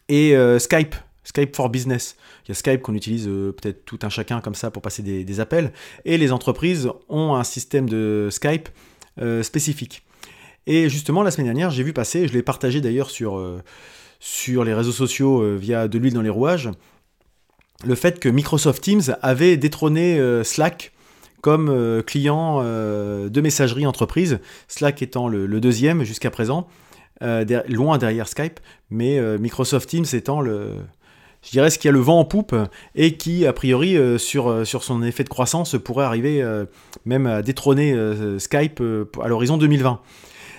et 0.09 0.37
euh, 0.37 0.59
Skype. 0.59 0.95
Skype 1.25 1.55
for 1.55 1.69
Business. 1.69 2.17
Il 2.45 2.49
y 2.49 2.53
a 2.53 2.55
Skype 2.55 2.83
qu'on 2.83 2.95
utilise 2.95 3.29
euh, 3.29 3.53
peut-être 3.53 3.85
tout 3.85 3.99
un 4.03 4.09
chacun 4.09 4.41
comme 4.41 4.55
ça 4.55 4.71
pour 4.71 4.83
passer 4.83 5.03
des, 5.03 5.41
appels. 5.41 5.73
Et 6.05 6.19
les 6.19 6.33
entreprises 6.33 6.89
ont 7.09 7.35
un 7.35 7.45
système 7.45 7.89
de 7.89 8.29
Skype 8.31 8.69
euh, 9.21 9.43
spécifique. 9.43 10.05
Et 10.67 10.89
justement, 10.89 11.23
la 11.23 11.31
semaine 11.31 11.47
dernière, 11.47 11.71
j'ai 11.71 11.83
vu 11.83 11.93
passer, 11.93 12.29
je 12.29 12.33
l'ai 12.33 12.43
partagé 12.43 12.81
d'ailleurs 12.81 13.11
sur, 13.11 13.45
sur 14.21 14.63
les 14.63 14.75
réseaux 14.75 14.93
sociaux 14.93 15.57
via 15.57 15.89
De 15.89 15.99
l'huile 15.99 16.15
dans 16.15 16.23
les 16.23 16.31
rouages, 16.31 16.71
le 17.85 17.97
fait 17.97 18.21
que 18.21 18.29
Microsoft 18.29 18.81
Teams 18.81 19.17
avait 19.23 19.57
détrôné 19.57 20.21
Slack 20.45 20.93
comme 21.41 22.01
client 22.07 22.63
de 22.63 23.41
messagerie 23.41 23.87
entreprise, 23.87 24.39
Slack 24.69 25.03
étant 25.03 25.27
le, 25.27 25.61
deuxième 25.61 26.05
jusqu'à 26.05 26.31
présent, 26.31 26.69
loin 27.69 27.99
derrière 27.99 28.29
Skype, 28.29 28.59
mais 28.91 29.21
Microsoft 29.39 29.89
Teams 29.89 30.07
étant 30.13 30.41
le, 30.41 30.77
je 31.43 31.51
dirais, 31.51 31.71
ce 31.71 31.79
qui 31.79 31.89
a 31.89 31.91
le 31.91 31.99
vent 31.99 32.21
en 32.21 32.25
poupe 32.25 32.55
et 32.95 33.17
qui, 33.17 33.47
a 33.47 33.53
priori, 33.53 33.97
euh, 33.97 34.17
sur, 34.17 34.49
euh, 34.49 34.65
sur 34.65 34.85
son 34.85 35.03
effet 35.03 35.25
de 35.25 35.29
croissance, 35.29 35.77
pourrait 35.77 36.05
arriver 36.05 36.41
euh, 36.41 36.67
même 37.05 37.27
à 37.27 37.43
détrôner 37.43 37.95
Skype 38.39 38.83
à 39.23 39.29
l'horizon 39.29 39.57
2020. 39.57 40.01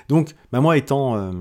Donc, 0.09 0.35
bah, 0.51 0.59
moi 0.59 0.77
étant, 0.77 1.31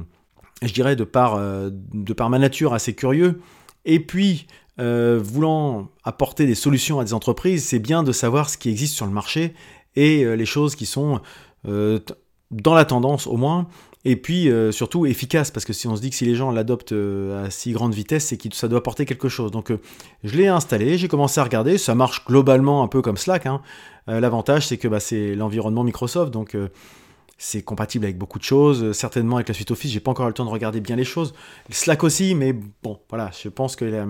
je 0.63 0.73
dirais, 0.73 0.95
de 0.95 1.05
par, 1.05 1.41
de 1.71 2.13
par 2.13 2.31
ma 2.31 2.39
nature 2.39 2.73
assez 2.75 2.95
curieux, 2.95 3.41
et 3.85 3.99
puis 3.99 4.47
voulant 4.79 5.89
apporter 6.05 6.47
des 6.47 6.55
solutions 6.55 7.01
à 7.01 7.05
des 7.05 7.15
entreprises, 7.15 7.65
c'est 7.65 7.81
bien 7.81 8.03
de 8.03 8.13
savoir 8.13 8.49
ce 8.49 8.57
qui 8.57 8.71
existe 8.71 8.95
sur 8.95 9.07
le 9.07 9.13
marché 9.13 9.55
et 9.97 10.25
les 10.37 10.47
choses 10.47 10.77
qui 10.77 10.87
sont 10.87 11.21
dans 11.65 12.75
la 12.75 12.85
tendance 12.85 13.27
au 13.27 13.37
moins, 13.37 13.67
et 14.05 14.17
puis 14.17 14.51
euh, 14.51 14.73
surtout 14.73 15.07
efficace, 15.07 15.51
parce 15.51 15.65
que 15.65 15.73
si 15.73 15.87
on 15.87 15.95
se 15.95 16.01
dit 16.01 16.11
que 16.11 16.17
si 16.17 16.25
les 16.25 16.35
gens 16.35 16.51
l'adoptent 16.51 16.93
euh, 16.93 17.47
à 17.47 17.51
si 17.51 17.73
grande 17.73 17.95
vitesse, 17.95 18.27
c'est 18.27 18.37
que 18.37 18.55
ça 18.55 18.67
doit 18.69 18.81
apporter 18.81 19.05
quelque 19.05 19.29
chose. 19.29 19.51
Donc 19.51 19.71
euh, 19.71 19.79
je 20.25 20.37
l'ai 20.37 20.49
installé, 20.49 20.99
j'ai 20.99 21.09
commencé 21.09 21.41
à 21.41 21.45
regarder, 21.45 21.79
ça 21.79 21.95
marche 21.95 22.25
globalement 22.25 22.83
un 22.83 22.89
peu 22.89 23.01
comme 23.01 23.17
Slack. 23.17 23.47
Hein. 23.47 23.61
L'avantage 24.09 24.67
c'est 24.67 24.79
que 24.79 24.89
bah, 24.89 24.99
c'est 24.99 25.37
l'environnement 25.37 25.85
Microsoft, 25.85 26.33
donc 26.33 26.57
c'est 27.39 27.63
compatible 27.63 28.05
avec 28.05 28.19
beaucoup 28.19 28.41
de 28.41 28.45
choses, 28.45 28.91
certainement 28.91 29.37
avec 29.37 29.47
la 29.47 29.55
suite 29.55 29.71
Office, 29.71 29.93
j'ai 29.93 30.01
pas 30.01 30.11
encore 30.11 30.27
eu 30.27 30.31
le 30.31 30.35
temps 30.35 30.45
de 30.45 30.51
regarder 30.51 30.81
bien 30.81 30.97
les 30.97 31.05
choses. 31.05 31.35
Slack 31.71 32.03
aussi, 32.03 32.35
mais 32.35 32.53
bon, 32.83 32.99
voilà, 33.09 33.31
je 33.41 33.49
pense 33.49 33.77
que 33.77 34.05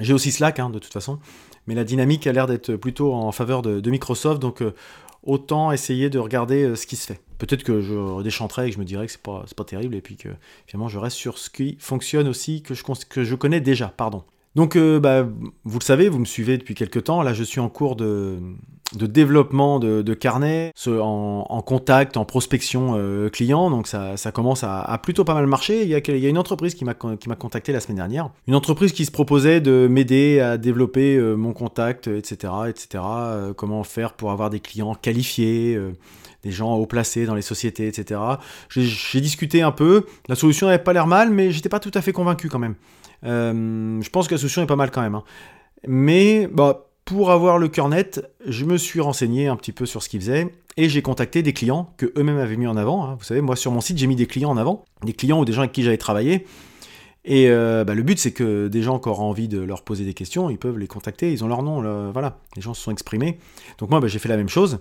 j'ai 0.00 0.12
aussi 0.12 0.32
Slack 0.32 0.58
hein, 0.58 0.68
de 0.68 0.78
toute 0.78 0.92
façon, 0.92 1.18
mais 1.66 1.74
la 1.74 1.84
dynamique 1.84 2.26
a 2.26 2.32
l'air 2.32 2.46
d'être 2.46 2.76
plutôt 2.76 3.14
en 3.14 3.32
faveur 3.32 3.62
de, 3.62 3.80
de 3.80 3.90
Microsoft, 3.90 4.42
donc 4.42 4.62
autant 5.22 5.72
essayer 5.72 6.10
de 6.10 6.18
regarder 6.18 6.74
ce 6.76 6.86
qui 6.86 6.96
se 6.96 7.06
fait 7.06 7.20
peut-être 7.42 7.64
que 7.64 7.80
je 7.80 8.22
déchanterais 8.22 8.66
et 8.66 8.70
que 8.70 8.76
je 8.76 8.80
me 8.80 8.84
dirais 8.84 9.06
que 9.06 9.12
c'est 9.12 9.20
pas, 9.20 9.44
pas 9.56 9.64
terrible 9.64 9.96
et 9.96 10.00
puis 10.00 10.16
que 10.16 10.28
finalement 10.66 10.88
je 10.88 10.98
reste 10.98 11.16
sur 11.16 11.38
ce 11.38 11.50
qui 11.50 11.76
fonctionne 11.80 12.28
aussi, 12.28 12.62
que 12.62 12.72
je, 12.72 12.84
que 13.08 13.24
je 13.24 13.34
connais 13.34 13.60
déjà, 13.60 13.88
pardon. 13.88 14.22
Donc, 14.54 14.76
euh, 14.76 15.00
bah, 15.00 15.26
vous 15.64 15.78
le 15.78 15.84
savez, 15.84 16.08
vous 16.08 16.18
me 16.18 16.24
suivez 16.24 16.58
depuis 16.58 16.74
quelques 16.74 17.04
temps. 17.04 17.22
Là, 17.22 17.32
je 17.32 17.42
suis 17.42 17.58
en 17.58 17.68
cours 17.68 17.96
de, 17.96 18.38
de 18.94 19.06
développement 19.06 19.78
de, 19.78 20.02
de 20.02 20.14
carnet, 20.14 20.72
en, 20.86 21.46
en, 21.48 21.62
contact, 21.62 22.16
en 22.16 22.24
prospection 22.24 22.94
euh, 22.96 23.28
client. 23.28 23.70
Donc, 23.70 23.86
ça, 23.86 24.16
ça 24.16 24.32
commence 24.32 24.64
à, 24.64 24.98
plutôt 25.02 25.24
pas 25.24 25.34
mal 25.34 25.46
marcher. 25.46 25.82
Il 25.82 25.88
y 25.88 25.94
a, 25.94 26.00
il 26.06 26.18
y 26.18 26.26
a 26.26 26.28
une 26.28 26.38
entreprise 26.38 26.74
qui 26.74 26.84
m'a 26.84 26.94
contacté 26.94 27.72
la 27.72 27.80
semaine 27.80 27.96
dernière. 27.96 28.30
Une 28.46 28.54
entreprise 28.54 28.92
qui 28.92 29.04
se 29.04 29.10
proposait 29.10 29.60
de 29.60 29.86
m'aider 29.90 30.40
à 30.40 30.58
développer 30.58 31.16
euh, 31.16 31.34
mon 31.34 31.52
contact, 31.52 32.08
etc., 32.08 32.52
etc. 32.68 33.04
comment 33.56 33.82
faire 33.84 34.12
pour 34.12 34.30
avoir 34.30 34.50
des 34.50 34.60
clients 34.60 34.94
qualifiés 34.94 35.78
des 36.42 36.50
gens 36.50 36.74
haut 36.74 36.86
placés 36.86 37.24
dans 37.24 37.34
les 37.34 37.42
sociétés, 37.42 37.86
etc. 37.86 38.20
J'ai 38.68 39.20
discuté 39.20 39.62
un 39.62 39.70
peu. 39.70 40.06
La 40.28 40.34
solution 40.34 40.66
n'avait 40.66 40.82
pas 40.82 40.92
l'air 40.92 41.06
mal, 41.06 41.30
mais 41.30 41.50
j'étais 41.52 41.68
pas 41.68 41.80
tout 41.80 41.92
à 41.94 42.02
fait 42.02 42.12
convaincu 42.12 42.48
quand 42.48 42.58
même. 42.58 42.74
Euh, 43.24 44.00
je 44.00 44.10
pense 44.10 44.26
que 44.26 44.34
la 44.34 44.38
solution 44.38 44.62
est 44.62 44.66
pas 44.66 44.76
mal 44.76 44.90
quand 44.90 45.02
même. 45.02 45.14
Hein. 45.14 45.24
Mais 45.86 46.48
bah, 46.52 46.88
pour 47.04 47.30
avoir 47.30 47.58
le 47.58 47.68
cœur 47.68 47.88
net, 47.88 48.30
je 48.46 48.64
me 48.64 48.76
suis 48.76 49.00
renseigné 49.00 49.48
un 49.48 49.56
petit 49.56 49.72
peu 49.72 49.86
sur 49.86 50.02
ce 50.02 50.08
qu'ils 50.08 50.20
faisaient 50.20 50.54
et 50.76 50.88
j'ai 50.88 51.02
contacté 51.02 51.42
des 51.42 51.52
clients 51.52 51.92
que 51.96 52.12
eux-mêmes 52.16 52.38
avaient 52.38 52.56
mis 52.56 52.66
en 52.66 52.76
avant. 52.76 53.04
Hein. 53.04 53.16
Vous 53.18 53.24
savez, 53.24 53.40
moi 53.40 53.56
sur 53.56 53.72
mon 53.72 53.80
site, 53.80 53.98
j'ai 53.98 54.06
mis 54.06 54.16
des 54.16 54.26
clients 54.26 54.50
en 54.50 54.56
avant, 54.56 54.84
des 55.04 55.12
clients 55.12 55.40
ou 55.40 55.44
des 55.44 55.52
gens 55.52 55.62
avec 55.62 55.72
qui 55.72 55.82
j'avais 55.82 55.98
travaillé. 55.98 56.46
Et 57.24 57.48
euh, 57.48 57.84
bah, 57.84 57.94
le 57.94 58.02
but, 58.02 58.18
c'est 58.18 58.32
que 58.32 58.68
des 58.68 58.82
gens 58.82 58.98
qui 58.98 59.08
auraient 59.08 59.22
envie 59.22 59.48
de 59.48 59.60
leur 59.60 59.82
poser 59.82 60.04
des 60.04 60.14
questions, 60.14 60.50
ils 60.50 60.58
peuvent 60.58 60.78
les 60.78 60.88
contacter, 60.88 61.32
ils 61.32 61.44
ont 61.44 61.48
leur 61.48 61.62
nom, 61.62 62.10
voilà, 62.10 62.38
les 62.56 62.62
gens 62.62 62.74
se 62.74 62.82
sont 62.82 62.90
exprimés. 62.90 63.38
Donc 63.78 63.90
moi, 63.90 64.00
bah, 64.00 64.08
j'ai 64.08 64.18
fait 64.18 64.28
la 64.28 64.36
même 64.36 64.48
chose. 64.48 64.80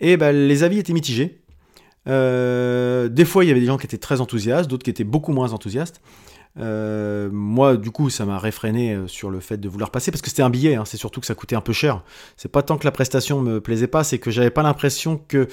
Et 0.00 0.16
bah, 0.16 0.32
les 0.32 0.62
avis 0.62 0.78
étaient 0.78 0.92
mitigés. 0.92 1.40
Euh, 2.08 3.08
des 3.08 3.24
fois, 3.24 3.44
il 3.44 3.48
y 3.48 3.50
avait 3.50 3.60
des 3.60 3.66
gens 3.66 3.78
qui 3.78 3.86
étaient 3.86 3.98
très 3.98 4.20
enthousiastes, 4.20 4.68
d'autres 4.68 4.84
qui 4.84 4.90
étaient 4.90 5.04
beaucoup 5.04 5.32
moins 5.32 5.52
enthousiastes. 5.52 6.00
Euh, 6.58 7.28
moi, 7.32 7.76
du 7.76 7.90
coup, 7.90 8.10
ça 8.10 8.24
m'a 8.24 8.38
réfréné 8.38 8.94
euh, 8.94 9.06
sur 9.06 9.30
le 9.30 9.40
fait 9.40 9.56
de 9.56 9.68
vouloir 9.68 9.90
passer 9.90 10.10
parce 10.10 10.20
que 10.22 10.28
c'était 10.28 10.42
un 10.42 10.50
billet. 10.50 10.74
Hein, 10.74 10.84
c'est 10.84 10.96
surtout 10.96 11.20
que 11.20 11.26
ça 11.26 11.34
coûtait 11.34 11.56
un 11.56 11.60
peu 11.60 11.72
cher. 11.72 12.02
C'est 12.36 12.50
pas 12.50 12.62
tant 12.62 12.76
que 12.76 12.84
la 12.84 12.92
prestation 12.92 13.40
me 13.40 13.60
plaisait 13.60 13.86
pas, 13.86 14.04
c'est 14.04 14.18
que 14.18 14.30
j'avais 14.30 14.50
pas 14.50 14.62
l'impression 14.62 15.16
que 15.16 15.48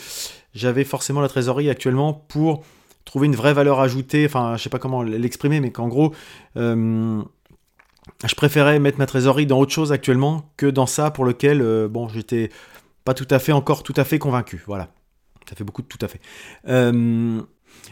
j'avais 0.54 0.84
forcément 0.84 1.22
la 1.22 1.28
trésorerie 1.28 1.70
actuellement 1.70 2.14
pour 2.14 2.64
trouver 3.06 3.28
une 3.28 3.36
vraie 3.36 3.54
valeur 3.54 3.80
ajoutée. 3.80 4.26
Enfin, 4.26 4.56
je 4.58 4.64
sais 4.64 4.70
pas 4.70 4.80
comment 4.80 5.04
l'exprimer, 5.04 5.60
mais 5.60 5.72
qu'en 5.72 5.88
gros, 5.88 6.14
je 6.56 7.24
préférais 8.36 8.80
mettre 8.80 8.98
ma 8.98 9.06
trésorerie 9.06 9.46
dans 9.46 9.60
autre 9.60 9.72
chose 9.72 9.92
actuellement 9.92 10.52
que 10.58 10.66
dans 10.66 10.88
ça 10.88 11.12
pour 11.12 11.26
lequel, 11.26 11.88
bon, 11.90 12.10
j'étais 12.10 12.50
pas 13.06 13.14
tout 13.14 13.28
à 13.30 13.40
fait 13.40 13.54
encore 13.54 13.84
tout 13.84 13.94
à 13.96 14.04
fait 14.04 14.20
convaincu. 14.20 14.62
Voilà. 14.68 14.90
Ça 15.50 15.56
fait 15.56 15.64
beaucoup 15.64 15.82
de 15.82 15.88
tout 15.88 15.98
à 16.02 16.08
fait. 16.10 16.20
Euh, 16.68 17.42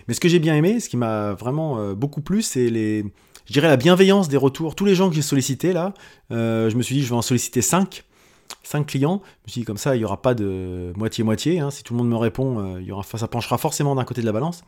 mais 0.07 0.13
ce 0.13 0.19
que 0.19 0.27
j'ai 0.27 0.39
bien 0.39 0.55
aimé, 0.55 0.79
ce 0.79 0.89
qui 0.89 0.97
m'a 0.97 1.33
vraiment 1.33 1.79
euh, 1.79 1.93
beaucoup 1.93 2.21
plu, 2.21 2.41
c'est 2.41 2.69
les, 2.69 3.03
je 3.45 3.53
dirais 3.53 3.67
la 3.67 3.77
bienveillance 3.77 4.29
des 4.29 4.37
retours. 4.37 4.75
Tous 4.75 4.85
les 4.85 4.95
gens 4.95 5.09
que 5.09 5.15
j'ai 5.15 5.21
sollicités 5.21 5.73
là, 5.73 5.93
euh, 6.31 6.69
je 6.69 6.75
me 6.75 6.81
suis 6.81 6.95
dit 6.95 7.03
je 7.03 7.09
vais 7.09 7.15
en 7.15 7.21
solliciter 7.21 7.61
5. 7.61 8.03
5 8.63 8.85
clients. 8.85 9.21
Je 9.23 9.49
me 9.49 9.51
suis 9.51 9.61
dit 9.61 9.65
comme 9.65 9.77
ça, 9.77 9.95
il 9.95 9.99
n'y 9.99 10.05
aura 10.05 10.21
pas 10.21 10.33
de 10.33 10.93
moitié-moitié. 10.95 11.59
Hein. 11.59 11.71
Si 11.71 11.83
tout 11.83 11.93
le 11.93 11.97
monde 11.99 12.09
me 12.09 12.15
répond, 12.15 12.77
il 12.77 12.85
y 12.85 12.91
aura, 12.91 13.03
ça 13.03 13.27
penchera 13.27 13.57
forcément 13.57 13.95
d'un 13.95 14.03
côté 14.03 14.21
de 14.21 14.25
la 14.25 14.31
balance. 14.31 14.63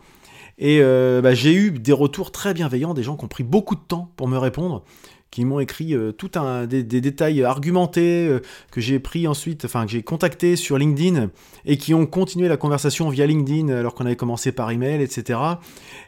Et 0.58 0.82
bah, 0.82 1.34
j'ai 1.36 1.54
eu 1.54 1.72
des 1.72 1.94
retours 1.94 2.32
très 2.32 2.54
bienveillants, 2.56 2.96
des 2.96 3.04
gens 3.04 3.16
qui 3.18 3.26
ont 3.26 3.28
pris 3.28 3.44
beaucoup 3.44 3.76
de 3.76 3.82
temps 3.82 4.12
pour 4.16 4.28
me 4.28 4.38
répondre 4.38 4.84
qui 5.32 5.46
m'ont 5.46 5.60
écrit 5.60 5.94
euh, 5.94 6.12
tout 6.12 6.32
un 6.36 6.66
des, 6.66 6.84
détails 6.84 7.44
argumentés 7.44 8.28
euh, 8.28 8.40
que 8.72 8.82
j'ai 8.82 9.00
pris 9.00 9.28
ensuite, 9.28 9.66
enfin 9.66 9.86
que 9.86 9.92
j'ai 9.92 10.04
contacté 10.04 10.56
sur 10.56 10.78
LinkedIn 10.78 11.30
et 11.66 11.78
qui 11.78 11.94
ont 11.94 12.06
continué 12.06 12.48
la 12.48 12.58
conversation 12.58 13.10
via 13.10 13.26
LinkedIn 13.26 13.70
alors 13.70 13.94
qu'on 13.94 14.06
avait 14.06 14.16
commencé 14.16 14.52
par 14.52 14.72
email, 14.72 15.02
etc. 15.02 15.40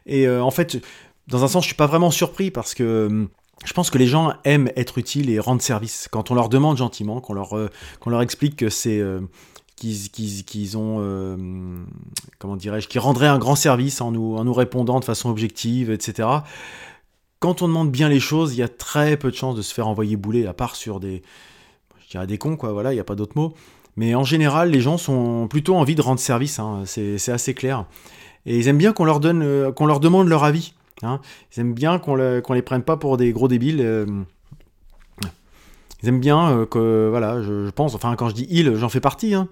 Et 0.05 0.27
euh, 0.27 0.41
en 0.41 0.51
fait, 0.51 0.83
dans 1.27 1.43
un 1.43 1.47
sens, 1.47 1.63
je 1.63 1.67
suis 1.67 1.75
pas 1.75 1.87
vraiment 1.87 2.11
surpris 2.11 2.49
parce 2.51 2.73
que 2.73 3.27
je 3.65 3.73
pense 3.73 3.89
que 3.89 3.97
les 3.97 4.07
gens 4.07 4.33
aiment 4.45 4.71
être 4.77 4.97
utiles 4.97 5.29
et 5.29 5.39
rendre 5.39 5.61
service. 5.61 6.07
Quand 6.09 6.31
on 6.31 6.35
leur 6.35 6.47
demande 6.47 6.77
gentiment, 6.77 7.19
qu'on 7.19 7.33
leur, 7.33 7.49
qu'on 7.99 8.09
leur 8.09 8.21
explique 8.21 8.55
que 8.55 8.69
c'est 8.69 9.03
qu'ils 9.75 10.77
ont, 10.77 11.85
comment 12.39 12.55
dirais-je, 12.55 12.87
qu'ils 12.87 13.01
rendraient 13.01 13.27
un 13.27 13.37
grand 13.37 13.57
service 13.57 13.99
en 13.99 14.11
nous, 14.11 14.37
en 14.37 14.45
nous 14.45 14.53
répondant 14.53 15.01
de 15.01 15.05
façon 15.05 15.29
objective, 15.29 15.91
etc 15.91 16.39
quand 17.39 17.61
on 17.61 17.67
demande 17.67 17.91
bien 17.91 18.09
les 18.09 18.19
choses, 18.19 18.53
il 18.53 18.59
y 18.59 18.63
a 18.63 18.67
très 18.67 19.17
peu 19.17 19.31
de 19.31 19.35
chances 19.35 19.55
de 19.55 19.61
se 19.61 19.73
faire 19.73 19.87
envoyer 19.87 20.15
bouler, 20.15 20.45
à 20.45 20.53
part 20.53 20.75
sur 20.75 20.99
des, 20.99 21.23
je 22.03 22.09
dirais 22.09 22.27
des 22.27 22.37
cons, 22.37 22.57
quoi, 22.57 22.73
voilà, 22.73 22.91
il 22.91 22.95
n'y 22.95 23.01
a 23.01 23.05
pas 23.05 23.15
d'autre 23.15 23.33
mot. 23.35 23.53
Mais 23.95 24.15
en 24.15 24.23
général, 24.23 24.71
les 24.71 24.81
gens 24.81 24.97
sont 24.97 25.47
plutôt 25.49 25.75
envie 25.75 25.95
de 25.95 26.01
rendre 26.01 26.19
service, 26.19 26.59
hein, 26.59 26.83
c'est 26.85 27.29
assez 27.29 27.53
clair. 27.53 27.85
Et 28.45 28.57
ils 28.57 28.67
aiment 28.67 28.77
bien 28.77 28.93
qu'on 28.93 29.05
leur, 29.05 29.19
donne, 29.19 29.41
euh, 29.43 29.71
qu'on 29.71 29.85
leur 29.85 29.99
demande 29.99 30.27
leur 30.27 30.43
avis. 30.43 30.73
Hein. 31.03 31.19
Ils 31.51 31.61
aiment 31.61 31.73
bien 31.73 31.99
qu'on 31.99 32.17
ne 32.17 32.53
les 32.53 32.61
prenne 32.61 32.83
pas 32.83 32.97
pour 32.97 33.17
des 33.17 33.31
gros 33.31 33.47
débiles. 33.47 33.81
Euh. 33.81 34.05
ils 36.01 36.09
aiment 36.09 36.19
bien 36.19 36.49
euh, 36.49 36.65
que, 36.65 37.09
voilà, 37.09 37.41
je, 37.41 37.69
pense, 37.69 37.95
enfin 37.95 38.15
quand 38.15 38.29
je 38.29 38.35
dis 38.35 38.47
ils, 38.49 38.75
j'en 38.75 38.89
fais 38.89 39.01
partie. 39.01 39.33
Hein. 39.33 39.47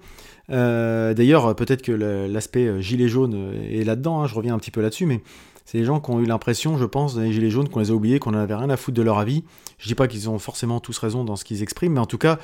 D'ailleurs, 0.48 1.54
peut-être 1.54 1.82
que 1.82 1.92
l'aspect 1.92 2.80
gilet 2.82 3.08
jaune 3.08 3.54
est 3.70 3.84
là-dedans, 3.84 4.26
je 4.26 4.34
reviens 4.34 4.54
un 4.54 4.58
petit 4.58 4.70
peu 4.70 4.80
là-dessus, 4.80 5.04
mais 5.04 5.20
c'est 5.70 5.76
les 5.76 5.84
gens 5.84 6.00
qui 6.00 6.10
ont 6.10 6.18
eu 6.18 6.24
l'impression, 6.24 6.78
je 6.78 6.86
pense, 6.86 7.14
dans 7.14 7.20
les 7.20 7.30
Gilets 7.30 7.50
jaunes, 7.50 7.68
qu'on 7.68 7.80
les 7.80 7.90
a 7.90 7.94
oubliés, 7.94 8.18
qu'on 8.18 8.30
n'avait 8.30 8.54
rien 8.54 8.70
à 8.70 8.78
foutre 8.78 8.96
de 8.96 9.02
leur 9.02 9.18
avis. 9.18 9.44
Je 9.76 9.86
dis 9.86 9.94
pas 9.94 10.08
qu'ils 10.08 10.30
ont 10.30 10.38
forcément 10.38 10.80
tous 10.80 10.96
raison 10.96 11.24
dans 11.24 11.36
ce 11.36 11.44
qu'ils 11.44 11.62
expriment, 11.62 11.92
mais 11.92 12.00
en 12.00 12.06
tout 12.06 12.16
cas, 12.16 12.38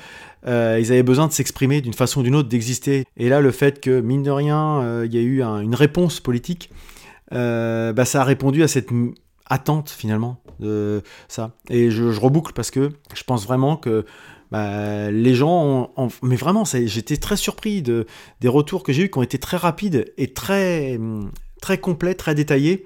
euh, 0.45 0.77
ils 0.79 0.91
avaient 0.91 1.01
besoin 1.01 1.25
de 1.25 1.31
s'exprimer 1.31 1.81
d'une 1.81 1.95
façon 1.95 2.19
ou 2.19 2.23
d'une 2.23 2.35
autre, 2.35 2.49
d'exister. 2.49 3.03
Et 3.17 3.27
là, 3.27 3.41
le 3.41 3.49
fait 3.49 3.81
que, 3.81 3.99
mine 3.99 4.21
de 4.21 4.29
rien, 4.29 4.79
euh, 4.83 5.07
il 5.07 5.15
y 5.15 5.17
a 5.17 5.21
eu 5.21 5.41
une 5.41 5.73
réponse 5.73 6.19
politique, 6.19 6.69
euh, 7.33 7.93
bah, 7.93 8.05
ça 8.05 8.21
a 8.21 8.23
répondu 8.23 8.61
à 8.61 8.67
cette 8.67 8.89
attente, 9.47 9.89
finalement, 9.89 10.39
de 10.59 11.01
ça. 11.27 11.53
Et 11.71 11.89
je, 11.89 12.03
reboucle 12.03 12.53
parce 12.53 12.69
que 12.69 12.91
je 13.15 13.23
pense 13.23 13.43
vraiment 13.43 13.75
que 13.75 14.05
bah, 14.51 15.09
les 15.09 15.33
gens 15.33 15.89
ont, 15.97 16.09
mais 16.21 16.35
vraiment 16.35 16.63
j'étais 16.63 17.17
très 17.17 17.37
surpris 17.37 17.81
de, 17.81 18.05
des 18.41 18.49
retours 18.49 18.83
que 18.83 18.93
j'ai 18.93 19.05
eu 19.05 19.09
qui 19.09 19.17
ont 19.17 19.23
été 19.23 19.39
très 19.39 19.57
rapides 19.57 20.13
et 20.19 20.31
très 20.31 20.99
très 21.59 21.79
complets, 21.79 22.13
très 22.13 22.35
détaillés 22.35 22.85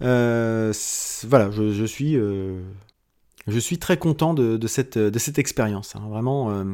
voilà, 0.00 1.50
je, 1.50 1.84
suis, 1.84 2.16
euh, 2.16 2.60
je 3.46 3.58
suis 3.58 3.78
très 3.78 3.96
content 3.96 4.34
de, 4.34 4.66
cette, 4.66 4.98
de 4.98 5.18
cette 5.18 5.38
expérience, 5.38 5.94
hein, 5.96 6.02
vraiment 6.08 6.50
euh, 6.50 6.64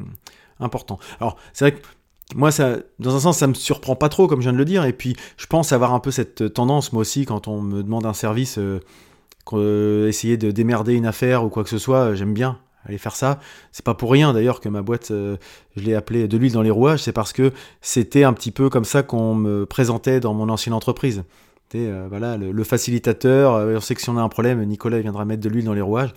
important. 0.61 0.99
Alors, 1.21 1.37
c'est 1.53 1.69
vrai 1.69 1.81
que 1.81 1.87
moi, 2.35 2.51
ça, 2.51 2.79
dans 2.99 3.15
un 3.15 3.21
sens, 3.21 3.39
ça 3.39 3.47
me 3.47 3.55
surprend 3.55 3.97
pas 3.97 4.09
trop, 4.09 4.27
comme 4.27 4.41
je 4.41 4.45
viens 4.45 4.53
de 4.53 4.59
le 4.59 4.65
dire, 4.65 4.85
et 4.85 4.93
puis 4.93 5.17
je 5.37 5.47
pense 5.47 5.73
avoir 5.73 5.95
un 5.95 6.01
peu 6.01 6.11
cette 6.11 6.53
tendance, 6.53 6.93
moi 6.93 7.03
aussi, 7.03 7.25
quand 7.25 7.49
on 7.49 7.61
me 7.61 7.83
demande 7.83 8.07
un 8.07 8.15
service, 8.15 8.59
essayer 9.53 10.37
de 10.37 10.51
démerder 10.51 10.95
une 10.95 11.07
affaire 11.07 11.45
ou 11.45 11.49
quoi 11.49 11.63
que 11.63 11.71
ce 11.71 11.79
soit, 11.79 12.15
j'aime 12.15 12.35
bien 12.35 12.59
aller 12.85 12.99
faire 12.99 13.17
ça. 13.17 13.41
C'est 13.73 13.85
pas 13.85 13.95
pour 13.95 14.13
rien 14.13 14.33
d'ailleurs 14.33 14.61
que 14.61 14.69
ma 14.69 14.83
boîte, 14.83 15.11
je 15.11 15.37
l'ai 15.77 15.95
appelée 15.95 16.27
de 16.27 16.37
l'huile 16.37 16.53
dans 16.53 16.63
les 16.63 16.71
rouages, 16.71 17.03
c'est 17.03 17.13
parce 17.13 17.33
que 17.33 17.53
c'était 17.81 18.25
un 18.25 18.33
petit 18.33 18.51
peu 18.51 18.71
comme 18.71 18.85
ça 18.85 19.05
qu'on 19.05 19.37
me 19.37 19.65
présentait 19.65 20.19
dans 20.19 20.35
mon 20.35 20.49
ancienne 20.49 20.75
entreprise. 20.75 21.23
Euh, 21.75 22.37
le, 22.39 22.65
facilitateur, 22.65 23.55
euh, 23.55 23.77
on 23.77 23.81
sait 23.81 23.95
que 23.95 24.01
si 24.01 24.09
on 24.09 24.17
a 24.17 24.23
un 24.23 24.29
problème, 24.29 24.63
Nicolas 24.65 25.01
viendra 25.01 25.25
mettre 25.25 25.43
de 25.43 25.49
l'huile 25.49 25.65
dans 25.65 25.75
les 25.75 25.81
rouages. 25.81 26.15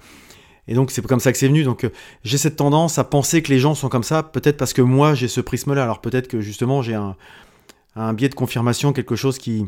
Et 0.67 0.75
donc 0.75 0.91
c'est 0.91 1.05
comme 1.05 1.19
ça 1.19 1.31
que 1.31 1.37
c'est 1.37 1.47
venu. 1.47 1.63
Donc 1.63 1.89
j'ai 2.23 2.37
cette 2.37 2.57
tendance 2.57 2.99
à 2.99 3.03
penser 3.03 3.41
que 3.41 3.51
les 3.51 3.59
gens 3.59 3.73
sont 3.73 3.89
comme 3.89 4.03
ça, 4.03 4.21
peut-être 4.21 4.57
parce 4.57 4.73
que 4.73 4.83
moi 4.83 5.15
j'ai 5.15 5.27
ce 5.27 5.41
prisme-là. 5.41 5.81
Alors 5.81 5.99
peut-être 5.99 6.27
que 6.27 6.41
justement 6.41 6.83
j'ai 6.83 6.93
un, 6.93 8.13
biais 8.13 8.29
de 8.29 8.35
confirmation, 8.35 8.93
quelque 8.93 9.15
chose 9.15 9.39
qui 9.39 9.65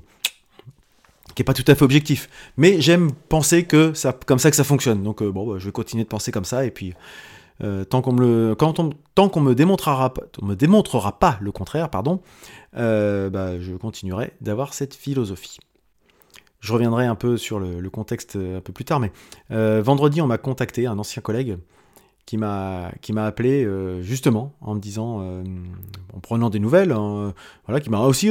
qui 1.33 1.41
est 1.41 1.45
pas 1.45 1.53
tout 1.53 1.63
à 1.67 1.75
fait 1.75 1.83
objectif. 1.83 2.29
Mais 2.57 2.81
j'aime 2.81 3.11
penser 3.29 3.63
que 3.63 3.93
ça, 3.93 4.13
comme 4.13 4.37
ça 4.37 4.51
que 4.51 4.55
ça 4.55 4.65
fonctionne. 4.65 5.01
Donc 5.01 5.23
bon, 5.23 5.51
bah, 5.51 5.55
je 5.57 5.65
vais 5.65 5.71
continuer 5.71 6.03
de 6.03 6.09
penser 6.09 6.31
comme 6.31 6.45
ça 6.45 6.65
et 6.65 6.71
puis 6.71 6.93
euh, 7.63 7.83
tant 7.83 8.01
qu'on 8.01 8.13
me 8.13 8.55
quand 8.55 8.79
on, 8.79 8.91
tant 9.13 9.29
qu'on 9.29 9.41
me 9.41 9.53
démontrera, 9.53 10.13
on 10.41 10.45
me 10.45 10.55
démontrera 10.55 11.19
pas 11.19 11.37
le 11.41 11.51
contraire, 11.51 11.89
pardon, 11.89 12.21
euh, 12.77 13.29
bah, 13.29 13.59
je 13.59 13.73
continuerai 13.73 14.33
d'avoir 14.41 14.73
cette 14.73 14.95
philosophie. 14.95 15.59
Je 16.61 16.71
reviendrai 16.71 17.05
un 17.05 17.15
peu 17.15 17.35
sur 17.35 17.59
le, 17.59 17.89
contexte 17.89 18.37
euh, 18.37 18.59
un 18.59 18.61
peu 18.61 18.71
plus 18.71 18.85
tard, 18.85 19.01
mais 19.01 19.11
vendredi, 19.49 20.21
on 20.21 20.27
m'a 20.27 20.37
contacté, 20.37 20.87
un 20.87 20.97
ancien 20.97 21.21
collègue, 21.21 21.57
qui 22.25 22.37
m'a 22.37 22.91
appelé 23.17 23.67
justement 24.01 24.53
en 24.61 24.75
me 24.75 24.79
disant, 24.79 25.21
en 26.13 26.19
prenant 26.21 26.49
des 26.49 26.59
nouvelles, 26.59 26.93
hein, 26.93 27.33
voilà, 27.65 27.81
qui 27.81 27.89
m'a 27.89 27.99
aussi 27.99 28.29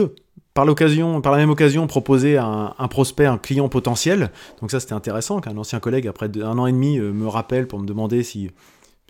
par 0.54 0.66
par 0.75 1.32
la 1.32 1.38
même 1.38 1.50
occasion, 1.50 1.87
proposé 1.87 2.38
un, 2.38 2.75
un, 2.78 2.88
prospect, 2.88 3.26
un 3.26 3.37
client 3.37 3.68
potentiel. 3.68 4.30
Donc 4.60 4.70
ça, 4.70 4.80
c'était 4.80 4.94
intéressant 4.94 5.40
qu'un 5.40 5.56
ancien 5.58 5.80
collègue, 5.80 6.06
après 6.06 6.30
un 6.42 6.58
an 6.58 6.66
et 6.66 6.72
demi, 6.72 6.99
me 6.99 7.26
rappelle 7.26 7.66
pour 7.66 7.78
me 7.78 7.87
demander 7.87 8.22
si 8.22 8.50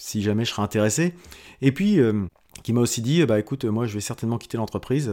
si 0.00 0.22
jamais 0.22 0.44
je 0.44 0.50
serais 0.50 0.62
intéressé. 0.62 1.14
Et 1.60 1.72
puis, 1.72 2.00
euh, 2.00 2.24
qui 2.62 2.72
m'a 2.72 2.80
aussi 2.80 3.02
dit, 3.02 3.24
bah 3.26 3.38
écoute, 3.38 3.64
moi 3.64 3.86
je 3.86 3.94
vais 3.94 4.00
certainement 4.00 4.38
quitter 4.38 4.56
l'entreprise. 4.56 5.12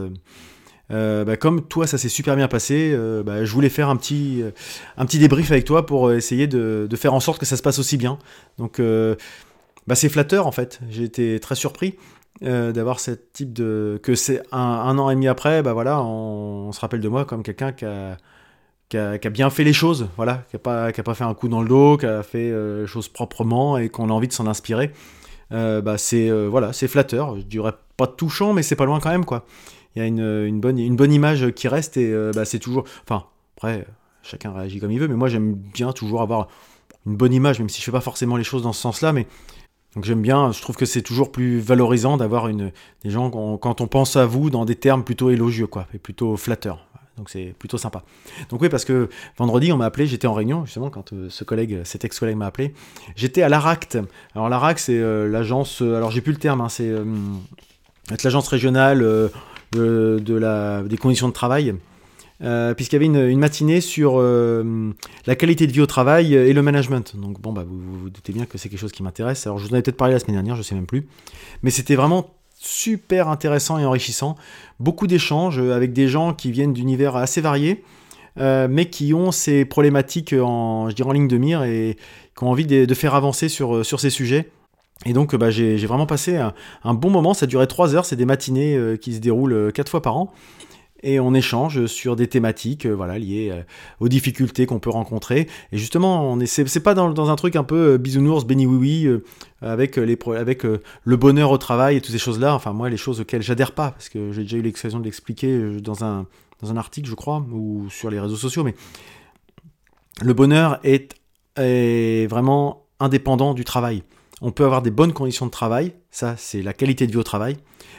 Euh, 0.90 1.24
bah, 1.24 1.36
comme 1.36 1.66
toi 1.66 1.86
ça 1.86 1.98
s'est 1.98 2.08
super 2.08 2.34
bien 2.36 2.48
passé, 2.48 2.92
euh, 2.94 3.22
bah, 3.22 3.44
je 3.44 3.52
voulais 3.52 3.68
faire 3.68 3.88
un 3.90 3.96
petit, 3.96 4.42
un 4.96 5.06
petit 5.06 5.18
débrief 5.18 5.50
avec 5.50 5.64
toi 5.64 5.84
pour 5.86 6.12
essayer 6.12 6.46
de, 6.46 6.88
faire 6.96 7.14
en 7.14 7.20
sorte 7.20 7.38
que 7.38 7.46
ça 7.46 7.56
se 7.56 7.62
passe 7.62 7.78
aussi 7.78 7.96
bien. 7.96 8.18
Donc 8.58 8.80
bah, 9.86 9.94
c'est 9.94 10.08
flatteur 10.08 10.46
en 10.46 10.52
fait, 10.52 10.80
j'ai 10.88 11.04
été 11.04 11.38
très 11.40 11.54
surpris. 11.54 11.96
d'avoir 12.40 13.00
ce 13.00 13.10
type 13.10 13.52
de 13.52 14.00
que 14.02 14.14
c'est 14.14 14.42
un, 14.52 14.98
an 14.98 15.10
et 15.10 15.14
demi 15.14 15.28
après 15.28 15.62
bah 15.62 15.72
voilà 15.72 16.00
on, 16.02 16.70
se 16.72 16.80
rappelle 16.80 17.00
de 17.00 17.08
moi 17.08 17.24
comme 17.24 17.42
quelqu'un 17.42 17.72
qui 17.72 17.84
a 17.84 18.16
qui 18.88 18.96
a, 18.96 19.18
bien 19.30 19.50
fait 19.50 19.64
les 19.64 19.72
choses, 19.72 20.08
voilà, 20.16 20.44
qui 20.48 20.56
n'a 20.56 20.60
pas, 20.60 20.92
pas 20.92 21.14
fait 21.14 21.24
un 21.24 21.34
coup 21.34 21.48
dans 21.48 21.60
le 21.60 21.68
dos, 21.68 21.96
qui 21.98 22.06
a 22.06 22.22
fait 22.22 22.50
euh, 22.50 22.82
les 22.82 22.86
choses 22.86 23.08
proprement 23.08 23.76
et 23.76 23.88
qu'on 23.88 24.08
a 24.08 24.12
envie 24.12 24.28
de 24.28 24.32
s'en 24.32 24.46
inspirer. 24.46 24.92
Euh, 25.52 25.80
bah, 25.80 25.98
c'est 25.98 26.30
euh, 26.30 26.48
voilà, 26.48 26.72
flatteur. 26.72 27.36
Je 27.36 27.42
dirais 27.42 27.72
pas 27.96 28.06
touchant, 28.06 28.52
mais 28.52 28.62
c'est 28.62 28.76
pas 28.76 28.86
loin 28.86 29.00
quand 29.00 29.10
même, 29.10 29.24
quoi. 29.24 29.44
Il 29.98 30.02
y 30.02 30.04
a 30.04 30.06
une, 30.06 30.60
bonne, 30.60 31.12
image 31.12 31.50
qui 31.52 31.66
reste 31.66 31.96
et 31.96 32.14
bah, 32.32 32.44
c'est 32.44 32.60
toujours. 32.60 32.84
Enfin, 33.02 33.24
après, 33.56 33.84
chacun 34.22 34.52
réagit 34.52 34.78
comme 34.78 34.92
il 34.92 35.00
veut, 35.00 35.08
mais 35.08 35.16
moi 35.16 35.28
j'aime 35.28 35.54
bien 35.54 35.92
toujours 35.92 36.22
avoir 36.22 36.46
une 37.06 37.16
bonne 37.16 37.32
image, 37.32 37.58
même 37.58 37.68
si 37.68 37.80
je 37.80 37.84
fais 37.84 37.90
pas 37.90 38.00
forcément 38.00 38.36
les 38.36 38.44
choses 38.44 38.62
dans 38.62 38.72
ce 38.72 38.80
sens-là, 38.80 39.12
mais 39.12 39.26
donc 39.96 40.04
j'aime 40.04 40.22
bien, 40.22 40.52
je 40.52 40.60
trouve 40.62 40.76
que 40.76 40.84
c'est 40.84 41.02
toujours 41.02 41.32
plus 41.32 41.58
valorisant 41.58 42.16
d'avoir 42.16 42.48
des 42.48 42.70
gens 43.10 43.30
quand 43.30 43.80
on 43.80 43.86
pense 43.88 44.14
à 44.16 44.26
vous 44.26 44.50
dans 44.50 44.64
des 44.64 44.76
termes 44.76 45.02
plutôt 45.02 45.30
élogieux 45.30 45.66
quoi, 45.66 45.88
et 45.92 45.98
plutôt 45.98 46.36
flatteurs. 46.36 46.86
Donc 47.16 47.30
c'est 47.30 47.52
plutôt 47.58 47.78
sympa. 47.78 48.04
Donc 48.48 48.62
oui, 48.62 48.68
parce 48.68 48.84
que 48.84 49.08
vendredi, 49.38 49.72
on 49.72 49.76
m'a 49.76 49.86
appelé, 49.86 50.06
j'étais 50.06 50.28
en 50.28 50.34
réunion, 50.34 50.64
justement, 50.64 50.88
quand 50.88 51.12
euh, 51.12 51.28
ce 51.28 51.42
collègue, 51.42 51.80
cet 51.82 52.04
ex-collègue 52.04 52.36
m'a 52.36 52.46
appelé. 52.46 52.74
J'étais 53.16 53.42
à 53.42 53.48
l'ARACT. 53.48 53.98
Alors 54.36 54.48
l'ARACT, 54.48 54.78
c'est 54.78 54.98
euh, 54.98 55.28
l'agence, 55.28 55.82
euh, 55.82 55.96
alors 55.96 56.12
j'ai 56.12 56.20
plus 56.20 56.30
le 56.30 56.38
terme, 56.38 56.60
hein, 56.60 56.68
c'est 56.68 56.92
l'agence 58.22 58.46
régionale 58.46 59.04
des 59.72 60.96
conditions 60.98 61.28
de 61.28 61.32
travail. 61.32 61.74
puisqu'il 62.76 62.94
y 62.94 62.96
avait 62.96 63.06
une, 63.06 63.38
matinée 63.38 63.80
sur 63.80 64.20
la 64.20 65.36
qualité 65.36 65.66
de 65.66 65.72
vie 65.72 65.80
au 65.80 65.86
travail 65.86 66.34
et 66.34 66.52
le 66.52 66.62
management. 66.62 67.16
Donc 67.16 67.40
bon, 67.40 67.52
bah, 67.52 67.64
vous, 67.68 67.78
vous 68.00 68.10
doutez 68.10 68.32
bien 68.32 68.46
que 68.46 68.58
c'est 68.58 68.68
quelque 68.68 68.80
chose 68.80 68.92
qui 68.92 69.02
m'intéresse. 69.02 69.46
Alors 69.46 69.58
je 69.58 69.64
vous 69.64 69.70
en 69.70 69.74
avais 69.74 69.82
peut-être 69.82 69.96
parlé 69.96 70.14
la 70.14 70.20
semaine 70.20 70.36
dernière, 70.36 70.56
je 70.56 70.62
sais 70.62 70.74
même 70.74 70.86
plus. 70.86 71.06
Mais 71.62 71.70
c'était 71.70 71.96
vraiment 71.96 72.34
super 72.58 73.28
intéressant 73.28 73.78
et 73.78 73.84
enrichissant. 73.84 74.36
Beaucoup 74.80 75.06
d'échanges 75.06 75.58
avec 75.58 75.92
des 75.92 76.08
gens 76.08 76.34
qui 76.34 76.50
viennent 76.50 76.72
d'univers 76.72 77.16
assez 77.16 77.40
variés, 77.40 77.84
euh, 78.38 78.68
mais 78.68 78.90
qui 78.90 79.14
ont 79.14 79.32
ces 79.32 79.64
problématiques 79.64 80.32
en, 80.32 80.90
je 80.90 80.94
dirais, 80.94 81.08
en 81.08 81.12
ligne 81.12 81.28
de 81.28 81.38
mire 81.38 81.62
et 81.62 81.96
qui 82.36 82.44
ont 82.44 82.50
envie 82.50 82.66
de, 82.66 82.94
faire 82.94 83.14
avancer 83.14 83.48
sur 83.48 83.84
ces 83.84 84.10
sujets. 84.10 84.50
Et 85.06 85.12
donc 85.12 85.34
bah, 85.36 85.50
j'ai 85.50 85.76
vraiment 85.86 86.06
passé 86.06 86.36
un, 86.36 86.94
bon 86.94 87.10
moment, 87.10 87.34
ça 87.34 87.46
durait 87.46 87.66
trois 87.66 87.94
heures, 87.94 88.04
c'est 88.04 88.16
des 88.16 88.26
matinées 88.26 88.76
euh, 88.76 88.96
qui 88.96 89.14
se 89.14 89.20
déroulent 89.20 89.52
euh, 89.52 89.70
quatre 89.70 89.88
fois 89.88 90.02
par 90.02 90.16
an 90.16 90.32
et 91.04 91.20
on 91.20 91.32
échange 91.32 91.86
sur 91.86 92.16
des 92.16 92.26
thématiques 92.26 92.84
euh, 92.84 93.18
liées 93.18 93.52
aux 94.00 94.08
difficultés 94.08 94.66
qu'on 94.66 94.80
peut 94.80 94.90
rencontrer. 94.90 95.46
Et 95.70 95.78
justement, 95.78 96.28
on 96.28 96.40
est, 96.40 96.46
c'est, 96.46 96.80
pas 96.80 96.94
dans, 96.94 97.30
un 97.30 97.36
truc 97.36 97.54
un 97.54 97.62
peu 97.62 97.98
bisounours, 97.98 98.44
béni 98.44 98.66
oui 98.66 99.06
oui, 99.06 99.20
avec, 99.62 99.96
le 99.96 101.16
bonheur 101.16 101.52
au 101.52 101.58
travail 101.58 101.98
et 101.98 102.00
toutes 102.00 102.10
ces 102.10 102.18
choses-là. 102.18 102.52
Enfin, 102.52 102.72
moi, 102.72 102.90
les 102.90 102.96
choses 102.96 103.20
auxquelles 103.20 103.42
j'adhère 103.42 103.76
pas, 103.76 103.92
parce 103.92 104.08
que 104.08 104.32
j'ai 104.32 104.42
déjà 104.42 104.56
eu 104.56 104.62
l'occasion 104.62 104.98
de 104.98 105.04
l'expliquer 105.04 105.78
dans 105.80 106.02
un, 106.02 106.26
article, 106.76 107.08
je 107.08 107.14
crois, 107.14 107.46
ou 107.52 107.88
sur 107.90 108.10
les 108.10 108.18
réseaux 108.18 108.34
sociaux, 108.34 108.64
mais 108.64 108.74
le 110.20 110.34
bonheur 110.34 110.80
est 110.82 112.26
vraiment 112.28 112.88
indépendant 112.98 113.54
du 113.54 113.62
travail. 113.62 114.02
On 114.40 114.52
peut 114.52 114.64
avoir 114.64 114.82
des 114.82 114.90
bonnes 114.90 115.12
conditions 115.12 115.46
de 115.46 115.50
travail, 115.50 115.94
ça 116.10 116.36
c'est 116.36 116.62
la 116.62 116.72
qualité 116.72 117.06
de 117.06 117.12
vie 117.12 117.18
au 117.18 117.24
travail, 117.24 117.56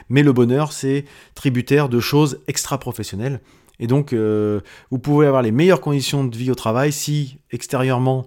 mais 0.08 0.22
le 0.22 0.32
bonheur 0.32 0.72
c'est 0.72 1.04
tributaire 1.34 1.88
de 1.88 2.00
choses 2.00 2.40
extra-professionnelles. 2.46 3.40
Et 3.78 3.86
donc 3.86 4.12
euh, 4.12 4.60
vous 4.90 4.98
pouvez 4.98 5.26
avoir 5.26 5.42
les 5.42 5.52
meilleures 5.52 5.80
conditions 5.80 6.24
de 6.24 6.36
vie 6.36 6.50
au 6.50 6.54
travail 6.54 6.92
si 6.92 7.38
extérieurement 7.50 8.26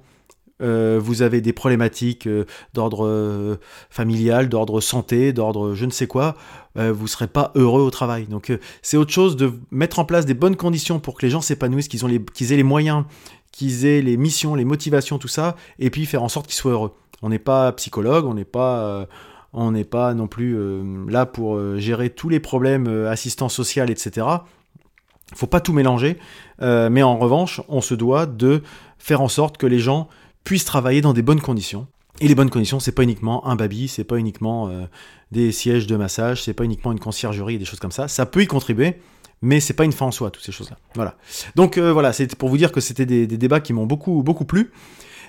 euh, 0.61 0.99
vous 1.01 1.23
avez 1.23 1.41
des 1.41 1.53
problématiques 1.53 2.27
euh, 2.27 2.45
d'ordre 2.75 3.57
familial, 3.89 4.47
d'ordre 4.47 4.79
santé, 4.79 5.33
d'ordre 5.33 5.73
je 5.73 5.85
ne 5.85 5.91
sais 5.91 6.07
quoi, 6.07 6.35
vous 6.75 7.03
ne 7.03 7.07
serez 7.07 7.27
pas 7.27 7.51
heureux 7.53 7.81
au 7.81 7.91
travail. 7.91 8.25
Donc 8.25 8.51
c'est 8.81 8.97
autre 8.97 9.11
chose 9.11 9.35
de 9.35 9.53
mettre 9.71 9.99
en 9.99 10.05
place 10.05 10.25
des 10.25 10.33
bonnes 10.33 10.55
conditions 10.55 10.99
pour 10.99 11.15
que 11.15 11.25
les 11.25 11.31
gens 11.31 11.41
s'épanouissent, 11.41 11.87
qu'ils 11.87 12.53
aient 12.53 12.57
les 12.57 12.63
moyens, 12.63 13.05
qu'ils 13.53 13.85
aient 13.85 14.01
les 14.01 14.17
missions, 14.17 14.55
les 14.55 14.65
motivations, 14.65 15.17
tout 15.17 15.29
ça, 15.29 15.55
et 15.79 15.89
puis 15.89 16.05
faire 16.05 16.23
en 16.23 16.27
sorte 16.27 16.47
qu'ils 16.47 16.55
soient 16.55 16.73
heureux. 16.73 16.91
On 17.21 17.29
n'est 17.29 17.39
pas 17.39 17.71
psychologue, 17.73 18.25
on 18.25 18.33
n'est 18.33 18.43
pas, 18.43 18.79
euh, 18.79 19.05
on 19.53 19.71
n'est 19.71 19.85
pas 19.85 20.13
non 20.13 20.27
plus 20.27 20.57
euh, 20.57 20.83
là 21.07 21.25
pour 21.25 21.55
euh, 21.55 21.77
gérer 21.77 22.09
tous 22.09 22.27
les 22.27 22.41
problèmes 22.41 22.87
assistance 23.05 23.53
sociale, 23.53 23.89
etc. 23.89 24.27
Faut 25.35 25.47
pas 25.47 25.61
tout 25.61 25.73
mélanger, 25.73 26.19
mais 26.59 27.01
en 27.01 27.17
revanche, 27.17 27.61
on 27.67 27.81
se 27.81 27.95
doit 27.95 28.27
de 28.27 28.61
faire 28.99 29.21
en 29.21 29.29
sorte 29.29 29.57
que 29.57 29.65
les 29.65 29.79
gens 29.79 30.07
puissent 30.43 30.65
travailler 30.65 31.01
dans 31.01 31.13
des 31.13 31.23
bonnes 31.23 31.41
conditions. 31.41 31.87
Et 32.19 32.27
les 32.27 32.35
bonnes 32.35 32.51
conditions, 32.51 32.79
c'est 32.79 32.91
pas 32.91 33.01
uniquement 33.01 33.47
un 33.47 33.55
baby, 33.55 33.87
c'est 33.87 34.03
pas 34.03 34.17
uniquement 34.17 34.69
des 35.31 35.51
sièges 35.51 35.87
de 35.87 35.95
massage, 35.95 36.43
c'est 36.43 36.53
pas 36.53 36.65
uniquement 36.65 36.91
une 36.91 36.99
conciergerie 36.99 37.55
et 37.55 37.57
des 37.57 37.65
choses 37.65 37.79
comme 37.79 37.91
ça. 37.91 38.07
Ça 38.07 38.27
peut 38.27 38.43
y 38.43 38.47
contribuer, 38.47 38.99
mais 39.43 39.59
c'est 39.59 39.73
pas 39.73 39.85
une 39.85 39.91
fin 39.91 40.07
en 40.07 40.11
soi, 40.11 40.31
toutes 40.31 40.43
ces 40.43 40.51
choses-là. 40.51 40.77
Voilà. 40.95 41.15
Donc 41.55 41.77
voilà, 41.77 42.13
c'est 42.13 42.35
pour 42.35 42.49
vous 42.49 42.57
dire 42.57 42.71
que 42.71 42.81
c'était 42.81 43.05
des, 43.05 43.27
débats 43.27 43.59
qui 43.59 43.73
m'ont 43.73 43.85
beaucoup, 43.85 44.23
beaucoup 44.23 44.45
plu. 44.45 44.71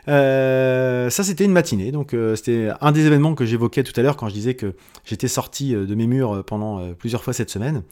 Euh, 0.08 1.10
ça, 1.10 1.22
c'était 1.22 1.44
une 1.44 1.52
matinée. 1.52 1.92
Donc, 1.92 2.14
euh, 2.14 2.36
c'était 2.36 2.70
un 2.80 2.92
des 2.92 3.06
événements 3.06 3.34
que 3.34 3.44
j'évoquais 3.44 3.82
tout 3.82 3.98
à 3.98 4.02
l'heure 4.02 4.16
quand 4.16 4.28
je 4.28 4.34
disais 4.34 4.54
que 4.54 4.74
j'étais 5.04 5.28
sorti 5.28 5.74
euh, 5.74 5.86
de 5.86 5.94
mes 5.94 6.06
murs 6.06 6.44
pendant 6.44 6.94
plusieurs 6.94 7.22
fois 7.22 7.32
cette 7.32 7.50
semaine. 7.50 7.82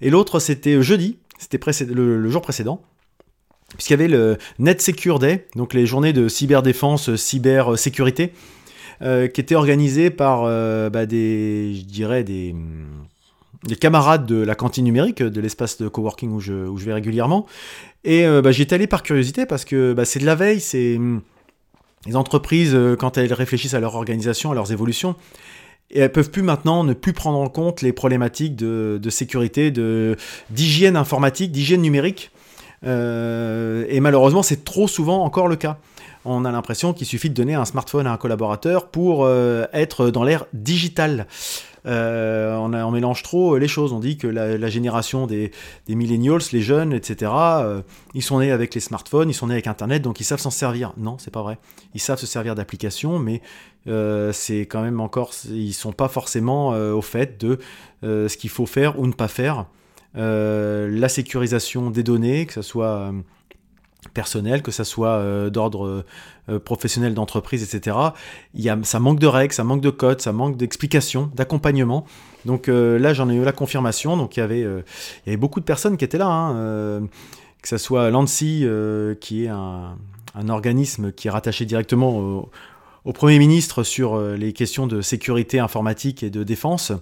Et 0.00 0.10
l'autre, 0.10 0.38
c'était 0.40 0.82
jeudi, 0.82 1.18
c'était 1.38 1.58
le, 1.86 2.28
jour 2.30 2.42
précédent 2.42 2.82
puisqu'il 3.76 3.92
y 3.92 3.94
avait 3.94 4.08
le 4.08 4.36
Net 4.58 4.82
Secure 4.82 5.20
Day, 5.20 5.46
donc 5.54 5.74
les 5.74 5.86
journées 5.86 6.12
de 6.12 6.26
cyberdéfense, 6.26 7.14
cybersécurité, 7.14 8.32
euh, 9.00 9.28
qui 9.28 9.40
étaient 9.40 9.54
organisées 9.54 10.10
par 10.10 10.42
bah, 10.90 11.06
des, 11.06 11.74
je 11.76 11.84
dirais, 11.84 12.24
des, 12.24 12.52
des, 13.64 13.76
camarades 13.76 14.26
de 14.26 14.42
la 14.42 14.54
cantine 14.54 14.84
numérique, 14.84 15.22
de 15.22 15.40
l'espace 15.40 15.78
de 15.78 15.88
coworking 15.88 16.30
où 16.32 16.40
je, 16.40 16.84
vais 16.84 16.92
régulièrement. 16.92 17.46
Et 18.04 18.24
bah, 18.42 18.52
j'y 18.52 18.62
étais 18.62 18.74
allé 18.74 18.86
par 18.86 19.02
curiosité 19.02 19.46
parce 19.46 19.64
que 19.64 19.92
bah, 19.92 20.04
c'est 20.04 20.20
de 20.20 20.26
la 20.26 20.34
veille, 20.34 20.60
c'est 20.60 20.98
les 22.06 22.16
entreprises, 22.16 22.74
euh, 22.74 22.96
quand 22.96 23.18
elles 23.18 23.32
réfléchissent 23.32 23.74
à 23.74 23.80
leur 23.80 23.94
organisation, 23.94 24.52
à 24.52 24.54
leurs 24.54 24.72
évolutions, 24.72 25.16
elles 25.94 26.10
peuvent 26.10 26.30
plus 26.30 26.42
maintenant 26.42 26.84
ne 26.84 26.94
plus 26.94 27.12
prendre 27.12 27.38
en 27.38 27.48
compte 27.48 27.82
les 27.82 27.92
problématiques 27.92 28.56
de, 28.56 29.10
sécurité, 29.10 29.70
de 29.70 30.16
d'hygiène 30.50 30.96
informatique, 30.96 31.50
d'hygiène 31.50 31.82
numérique. 31.82 32.30
Euh, 32.86 33.84
et 33.88 34.00
malheureusement, 34.00 34.42
c'est 34.42 34.64
trop 34.64 34.86
souvent 34.86 35.24
encore 35.24 35.48
le 35.48 35.56
cas. 35.56 35.78
On 36.24 36.44
a 36.44 36.52
l'impression 36.52 36.92
qu'il 36.92 37.06
suffit 37.06 37.28
de 37.28 37.34
donner 37.34 37.54
un 37.54 37.64
smartphone 37.64 38.06
à 38.06 38.12
un 38.12 38.16
collaborateur 38.18 38.88
pour 38.88 39.24
euh, 39.24 39.64
être 39.72 40.10
dans 40.10 40.22
l'ère 40.22 40.46
digitale. 40.52 41.26
Euh, 41.86 42.56
on, 42.56 42.90
mélange 42.90 43.22
trop 43.22 43.56
les 43.56 43.68
choses. 43.68 43.92
On 43.92 44.00
dit 44.00 44.16
que 44.16 44.26
la, 44.26 44.68
génération 44.68 45.26
des, 45.26 45.50
millennials, 45.88 46.40
les 46.52 46.60
jeunes, 46.60 46.92
etc., 46.92 47.32
euh, 47.34 47.82
ils 48.14 48.22
sont 48.22 48.40
nés 48.40 48.50
avec 48.50 48.74
les 48.74 48.80
smartphones, 48.80 49.30
ils 49.30 49.34
sont 49.34 49.46
nés 49.46 49.54
avec 49.54 49.66
Internet, 49.66 50.02
donc 50.02 50.20
ils 50.20 50.24
savent 50.24 50.40
s'en 50.40 50.50
servir. 50.50 50.92
Non, 50.96 51.16
c'est 51.18 51.32
pas 51.32 51.42
vrai. 51.42 51.58
Ils 51.94 52.00
savent 52.00 52.18
se 52.18 52.26
servir 52.26 52.54
d'applications, 52.54 53.18
mais 53.18 53.40
euh, 53.86 54.32
c'est 54.32 54.60
quand 54.60 54.82
même 54.82 55.00
encore, 55.00 55.32
ils 55.50 55.72
sont 55.72 55.92
pas 55.92 56.08
forcément 56.08 56.70
au 56.70 57.02
fait 57.02 57.40
de 57.40 57.58
ce 58.02 58.36
qu'il 58.36 58.50
faut 58.50 58.66
faire 58.66 58.98
ou 58.98 59.06
ne 59.06 59.12
pas 59.12 59.28
faire. 59.28 59.66
la 60.14 61.08
sécurisation 61.08 61.90
des 61.90 62.02
données, 62.02 62.46
que 62.46 62.54
ce 62.54 62.62
soit 62.62 63.12
personnel, 64.14 64.62
que 64.62 64.70
ça 64.70 64.84
soit 64.84 65.50
d'ordre 65.50 66.04
professionnel 66.64 67.14
d'entreprise, 67.14 67.62
etc. 67.62 67.96
Il 68.54 68.62
y 68.62 68.68
a, 68.68 68.78
ça 68.82 68.98
manque 68.98 69.20
de 69.20 69.26
règles, 69.26 69.52
ça 69.52 69.64
manque 69.64 69.82
de 69.82 69.90
codes, 69.90 70.20
ça 70.20 70.32
manque 70.32 70.56
d'explications, 70.56 71.30
d'accompagnement. 71.34 72.06
Donc 72.46 72.68
là, 72.68 73.12
j'en 73.12 73.28
ai 73.28 73.34
eu 73.34 73.44
la 73.44 73.52
confirmation. 73.52 74.16
Donc 74.16 74.36
il 74.36 74.40
y 74.40 74.42
avait, 74.42 75.36
beaucoup 75.36 75.60
de 75.60 75.64
personnes 75.64 75.96
qui 75.96 76.04
étaient 76.04 76.18
là. 76.18 76.28
Hein, 76.28 77.08
que 77.62 77.68
ce 77.68 77.76
soit 77.76 78.10
l'ANSI, 78.10 78.66
qui 79.20 79.44
est 79.44 79.48
un, 79.48 79.96
organisme 80.48 81.12
qui 81.12 81.28
est 81.28 81.30
rattaché 81.30 81.64
directement 81.64 82.48
au, 83.04 83.12
Premier 83.12 83.38
ministre 83.38 83.82
sur 83.82 84.14
euh, 84.14 84.36
les 84.36 84.52
questions 84.52 84.86
de 84.86 85.00
sécurité 85.00 85.58
informatique 85.58 86.22
et 86.22 86.30
de 86.30 86.44
défense. 86.44 86.92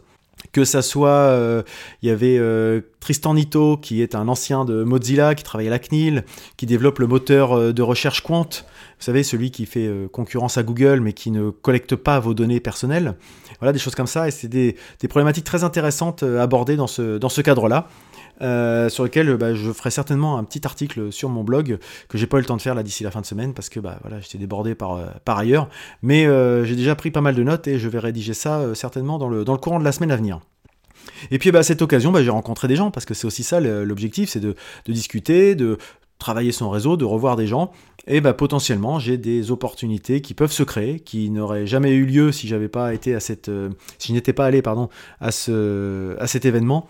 Que 0.52 0.64
ça 0.64 0.82
soit, 0.82 1.08
euh, 1.08 1.62
il 2.02 2.08
y 2.08 2.12
avait 2.12 2.38
euh, 2.38 2.80
Tristan 3.00 3.34
Nito, 3.34 3.76
qui 3.76 4.02
est 4.02 4.14
un 4.14 4.28
ancien 4.28 4.64
de 4.64 4.82
Mozilla, 4.82 5.34
qui 5.34 5.44
travaille 5.44 5.66
à 5.66 5.70
la 5.70 5.78
CNIL, 5.78 6.24
qui 6.56 6.66
développe 6.66 7.00
le 7.00 7.06
moteur 7.06 7.72
de 7.72 7.82
recherche 7.82 8.22
Quant. 8.22 8.48
Vous 8.48 9.04
savez, 9.04 9.22
celui 9.22 9.50
qui 9.50 9.66
fait 9.66 9.90
concurrence 10.12 10.56
à 10.56 10.62
Google, 10.62 11.00
mais 11.00 11.12
qui 11.12 11.30
ne 11.30 11.50
collecte 11.50 11.96
pas 11.96 12.18
vos 12.18 12.34
données 12.34 12.60
personnelles. 12.60 13.14
Voilà, 13.60 13.72
des 13.72 13.78
choses 13.78 13.94
comme 13.94 14.06
ça. 14.06 14.28
Et 14.28 14.30
c'est 14.30 14.48
des, 14.48 14.76
des, 15.00 15.08
problématiques 15.08 15.44
très 15.44 15.64
intéressantes 15.64 16.22
abordées 16.22 16.76
dans 16.76 16.86
ce, 16.86 17.18
dans 17.18 17.28
ce 17.28 17.40
cadre-là. 17.40 17.88
Euh, 18.40 18.88
sur 18.88 19.02
lequel 19.02 19.36
bah, 19.36 19.54
je 19.54 19.72
ferai 19.72 19.90
certainement 19.90 20.38
un 20.38 20.44
petit 20.44 20.64
article 20.64 21.10
sur 21.10 21.28
mon 21.28 21.42
blog 21.42 21.78
que 22.08 22.16
j'ai 22.16 22.28
pas 22.28 22.36
eu 22.36 22.40
le 22.40 22.46
temps 22.46 22.56
de 22.56 22.62
faire 22.62 22.76
là 22.76 22.84
d'ici 22.84 23.02
la 23.02 23.10
fin 23.10 23.20
de 23.20 23.26
semaine 23.26 23.52
parce 23.52 23.68
que 23.68 23.80
bah, 23.80 23.98
voilà, 24.02 24.20
j'étais 24.20 24.38
débordé 24.38 24.74
par, 24.74 24.92
euh, 24.92 25.06
par 25.24 25.38
ailleurs. 25.38 25.68
Mais 26.02 26.26
euh, 26.26 26.64
j'ai 26.64 26.76
déjà 26.76 26.94
pris 26.94 27.10
pas 27.10 27.20
mal 27.20 27.34
de 27.34 27.42
notes 27.42 27.66
et 27.66 27.78
je 27.78 27.88
vais 27.88 27.98
rédiger 27.98 28.34
ça 28.34 28.74
certainement 28.74 29.18
dans 29.18 29.28
le, 29.28 29.44
dans 29.44 29.52
le 29.52 29.58
courant 29.58 29.80
de 29.80 29.84
la 29.84 29.92
semaine 29.92 30.12
à 30.12 30.16
venir. 30.16 30.40
Et 31.30 31.38
puis 31.38 31.50
bah, 31.50 31.60
à 31.60 31.62
cette 31.62 31.82
occasion, 31.82 32.14
j'ai 32.14 32.30
rencontré 32.30 32.68
des 32.68 32.76
gens, 32.76 32.90
parce 32.90 33.06
que 33.06 33.14
c'est 33.14 33.26
aussi 33.26 33.42
ça 33.42 33.60
l'objectif, 33.60 34.28
c'est 34.28 34.40
de, 34.40 34.54
discuter, 34.86 35.54
de 35.54 35.78
travailler 36.18 36.52
son 36.52 36.70
réseau, 36.70 36.96
de 36.96 37.04
revoir 37.04 37.36
des 37.36 37.46
gens. 37.46 37.72
Et 38.06 38.20
potentiellement, 38.20 38.98
j'ai 38.98 39.18
des 39.18 39.50
opportunités 39.50 40.20
qui 40.20 40.34
peuvent 40.34 40.52
se 40.52 40.62
créer, 40.62 41.00
qui 41.00 41.30
n'auraient 41.30 41.66
jamais 41.66 41.92
eu 41.92 42.06
lieu 42.06 42.32
si 42.32 42.52
pas 42.68 42.94
été 42.94 43.14
à 43.14 43.20
cette, 43.20 43.50
si 43.98 44.08
je 44.08 44.12
n'étais 44.12 44.32
pas 44.32 44.46
allé 44.46 44.62
pardon 44.62 44.88
à 45.20 45.30
ce, 45.30 46.16
à 46.18 46.26
cet 46.26 46.44
événement. 46.44 46.88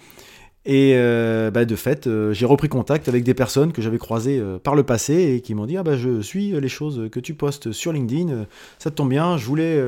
Et 0.68 0.92
euh, 0.96 1.50
bah, 1.50 1.64
de 1.64 1.74
fait, 1.76 2.06
euh, 2.06 2.34
j'ai 2.34 2.44
repris 2.44 2.68
contact 2.68 3.08
avec 3.08 3.24
des 3.24 3.32
personnes 3.32 3.72
que 3.72 3.80
j'avais 3.80 3.96
croisées 3.96 4.38
euh, 4.38 4.58
par 4.58 4.74
le 4.74 4.82
passé 4.82 5.14
et 5.14 5.40
qui 5.40 5.54
m'ont 5.54 5.64
dit 5.64 5.78
Ah 5.78 5.82
bah 5.82 5.96
je 5.96 6.20
suis 6.20 6.50
les 6.50 6.68
choses 6.68 7.08
que 7.10 7.20
tu 7.20 7.32
postes 7.32 7.72
sur 7.72 7.90
LinkedIn, 7.90 8.44
ça 8.78 8.90
te 8.90 8.94
tombe 8.94 9.08
bien, 9.08 9.38
je 9.38 9.46
voulais 9.46 9.82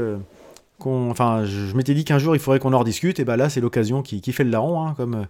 qu'on. 0.78 1.10
Enfin, 1.10 1.44
je, 1.44 1.76
m'étais 1.76 1.92
dit 1.92 2.06
qu'un 2.06 2.16
jour 2.16 2.34
il 2.34 2.38
faudrait 2.38 2.60
qu'on 2.60 2.72
en 2.72 2.78
rediscute, 2.78 3.20
et 3.20 3.26
bah 3.26 3.36
là 3.36 3.50
c'est 3.50 3.60
l'occasion 3.60 4.00
qui, 4.00 4.32
fait 4.32 4.42
le 4.42 4.48
larron, 4.48 4.80
hein, 4.80 4.94
comme, 4.96 5.26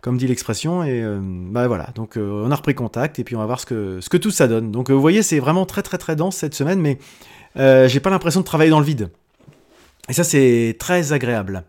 comme 0.00 0.18
dit 0.18 0.26
l'expression. 0.26 0.82
Et 0.82 1.04
bah 1.22 1.68
voilà, 1.68 1.90
donc 1.94 2.16
on 2.16 2.50
a 2.50 2.54
repris 2.56 2.74
contact 2.74 3.20
et 3.20 3.24
puis 3.24 3.36
on 3.36 3.38
va 3.38 3.46
voir 3.46 3.60
ce 3.60 3.66
que, 3.66 4.00
ce 4.00 4.08
que 4.08 4.16
tout 4.16 4.32
ça 4.32 4.48
donne. 4.48 4.72
Donc 4.72 4.90
vous 4.90 5.00
voyez, 5.00 5.22
c'est 5.22 5.38
vraiment 5.38 5.66
très 5.66 5.82
très 5.82 5.98
très 5.98 6.16
dense 6.16 6.34
cette 6.34 6.54
semaine, 6.54 6.80
mais 6.80 6.98
j'ai 7.54 8.00
pas 8.00 8.10
l'impression 8.10 8.40
de 8.40 8.46
travailler 8.46 8.70
dans 8.70 8.80
le 8.80 8.86
vide. 8.86 9.08
Et 10.08 10.14
ça 10.14 10.24
c'est 10.24 10.74
très 10.80 11.12
agréable. 11.12 11.62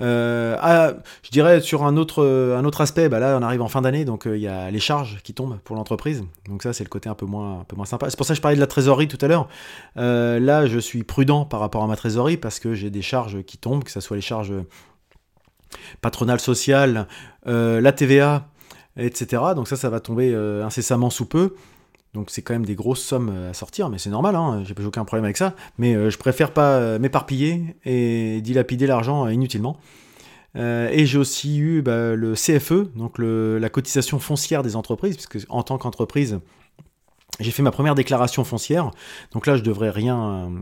Euh, 0.00 0.56
ah, 0.60 0.94
je 1.22 1.30
dirais 1.30 1.60
sur 1.60 1.84
un 1.84 1.96
autre, 1.96 2.24
un 2.24 2.64
autre 2.64 2.80
aspect, 2.80 3.08
bah 3.08 3.20
là 3.20 3.38
on 3.40 3.42
arrive 3.42 3.62
en 3.62 3.68
fin 3.68 3.82
d'année, 3.82 4.04
donc 4.04 4.26
euh, 4.26 4.36
il 4.36 4.42
y 4.42 4.48
a 4.48 4.70
les 4.70 4.80
charges 4.80 5.20
qui 5.22 5.34
tombent 5.34 5.58
pour 5.64 5.76
l'entreprise. 5.76 6.24
Donc 6.48 6.62
ça 6.62 6.72
c'est 6.72 6.84
le 6.84 6.88
côté 6.88 7.08
un 7.08 7.14
peu 7.14 7.26
moins, 7.26 7.60
un 7.60 7.64
peu 7.64 7.76
moins 7.76 7.86
sympa. 7.86 8.10
C'est 8.10 8.16
pour 8.16 8.26
ça 8.26 8.34
que 8.34 8.36
je 8.36 8.42
parlais 8.42 8.56
de 8.56 8.60
la 8.60 8.66
trésorerie 8.66 9.08
tout 9.08 9.18
à 9.20 9.28
l'heure. 9.28 9.48
Euh, 9.96 10.40
là 10.40 10.66
je 10.66 10.78
suis 10.78 11.04
prudent 11.04 11.44
par 11.44 11.60
rapport 11.60 11.82
à 11.82 11.86
ma 11.86 11.96
trésorerie 11.96 12.36
parce 12.36 12.58
que 12.58 12.74
j'ai 12.74 12.90
des 12.90 13.02
charges 13.02 13.42
qui 13.42 13.58
tombent, 13.58 13.84
que 13.84 13.90
ce 13.90 14.00
soit 14.00 14.16
les 14.16 14.22
charges 14.22 14.54
patronales 16.00 16.40
sociales, 16.40 17.06
la 17.46 17.92
TVA, 17.92 18.48
etc. 18.96 19.42
Donc 19.54 19.68
ça 19.68 19.76
ça 19.76 19.90
va 19.90 20.00
tomber 20.00 20.34
incessamment 20.34 21.10
sous 21.10 21.26
peu. 21.26 21.54
Donc 22.14 22.30
c'est 22.30 22.42
quand 22.42 22.54
même 22.54 22.64
des 22.64 22.76
grosses 22.76 23.02
sommes 23.02 23.48
à 23.50 23.54
sortir, 23.54 23.90
mais 23.90 23.98
c'est 23.98 24.08
normal, 24.08 24.36
hein, 24.36 24.62
j'ai 24.64 24.74
aucun 24.86 25.04
problème 25.04 25.24
avec 25.24 25.36
ça. 25.36 25.54
Mais 25.78 25.94
euh, 25.94 26.10
je 26.10 26.16
préfère 26.16 26.52
pas 26.52 26.76
euh, 26.76 26.98
m'éparpiller 27.00 27.76
et 27.84 28.40
dilapider 28.40 28.86
l'argent 28.86 29.26
inutilement. 29.28 29.76
Euh, 30.56 30.88
et 30.92 31.04
j'ai 31.06 31.18
aussi 31.18 31.58
eu 31.58 31.82
bah, 31.82 32.14
le 32.14 32.34
CFE, 32.34 32.94
donc 32.94 33.18
la 33.18 33.68
cotisation 33.68 34.20
foncière 34.20 34.62
des 34.62 34.76
entreprises, 34.76 35.16
puisque 35.16 35.44
en 35.48 35.64
tant 35.64 35.76
qu'entreprise, 35.76 36.38
j'ai 37.40 37.50
fait 37.50 37.64
ma 37.64 37.72
première 37.72 37.96
déclaration 37.96 38.44
foncière. 38.44 38.92
Donc 39.32 39.48
là, 39.48 39.56
je 39.56 39.62
devrais 39.62 39.90
rien, 39.90 40.52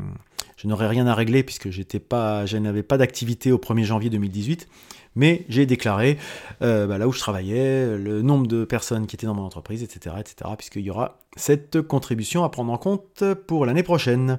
je 0.57 0.67
n'aurais 0.67 0.89
rien 0.89 1.07
à 1.07 1.15
régler 1.15 1.43
puisque 1.43 1.69
je 1.69 2.57
n'avais 2.57 2.83
pas 2.83 2.97
d'activité 2.97 3.53
au 3.53 3.59
1er 3.59 3.85
janvier 3.85 4.09
2018 4.09 4.67
mais 5.15 5.45
j'ai 5.49 5.67
déclaré 5.67 6.19
euh, 6.63 6.87
bah, 6.87 6.99
là 6.99 7.09
où 7.09 7.13
je 7.13 7.19
travaillais, 7.19 7.97
le 7.97 8.23
nombre 8.23 8.47
de 8.47 8.65
personnes 8.65 9.07
qui 9.07 9.17
étaient 9.17 9.27
dans 9.27 9.35
mon 9.35 9.45
entreprise, 9.45 9.83
etc., 9.83 10.17
etc., 10.19 10.51
puisqu'il 10.57 10.83
y 10.83 10.91
aura 10.91 11.19
cette 11.37 11.83
contribution 11.83 12.45
à 12.45 12.49
prendre 12.49 12.73
en 12.73 12.79
compte 12.79 13.25
pour 13.47 13.67
l'année 13.67 13.83
prochaine. 13.83 14.39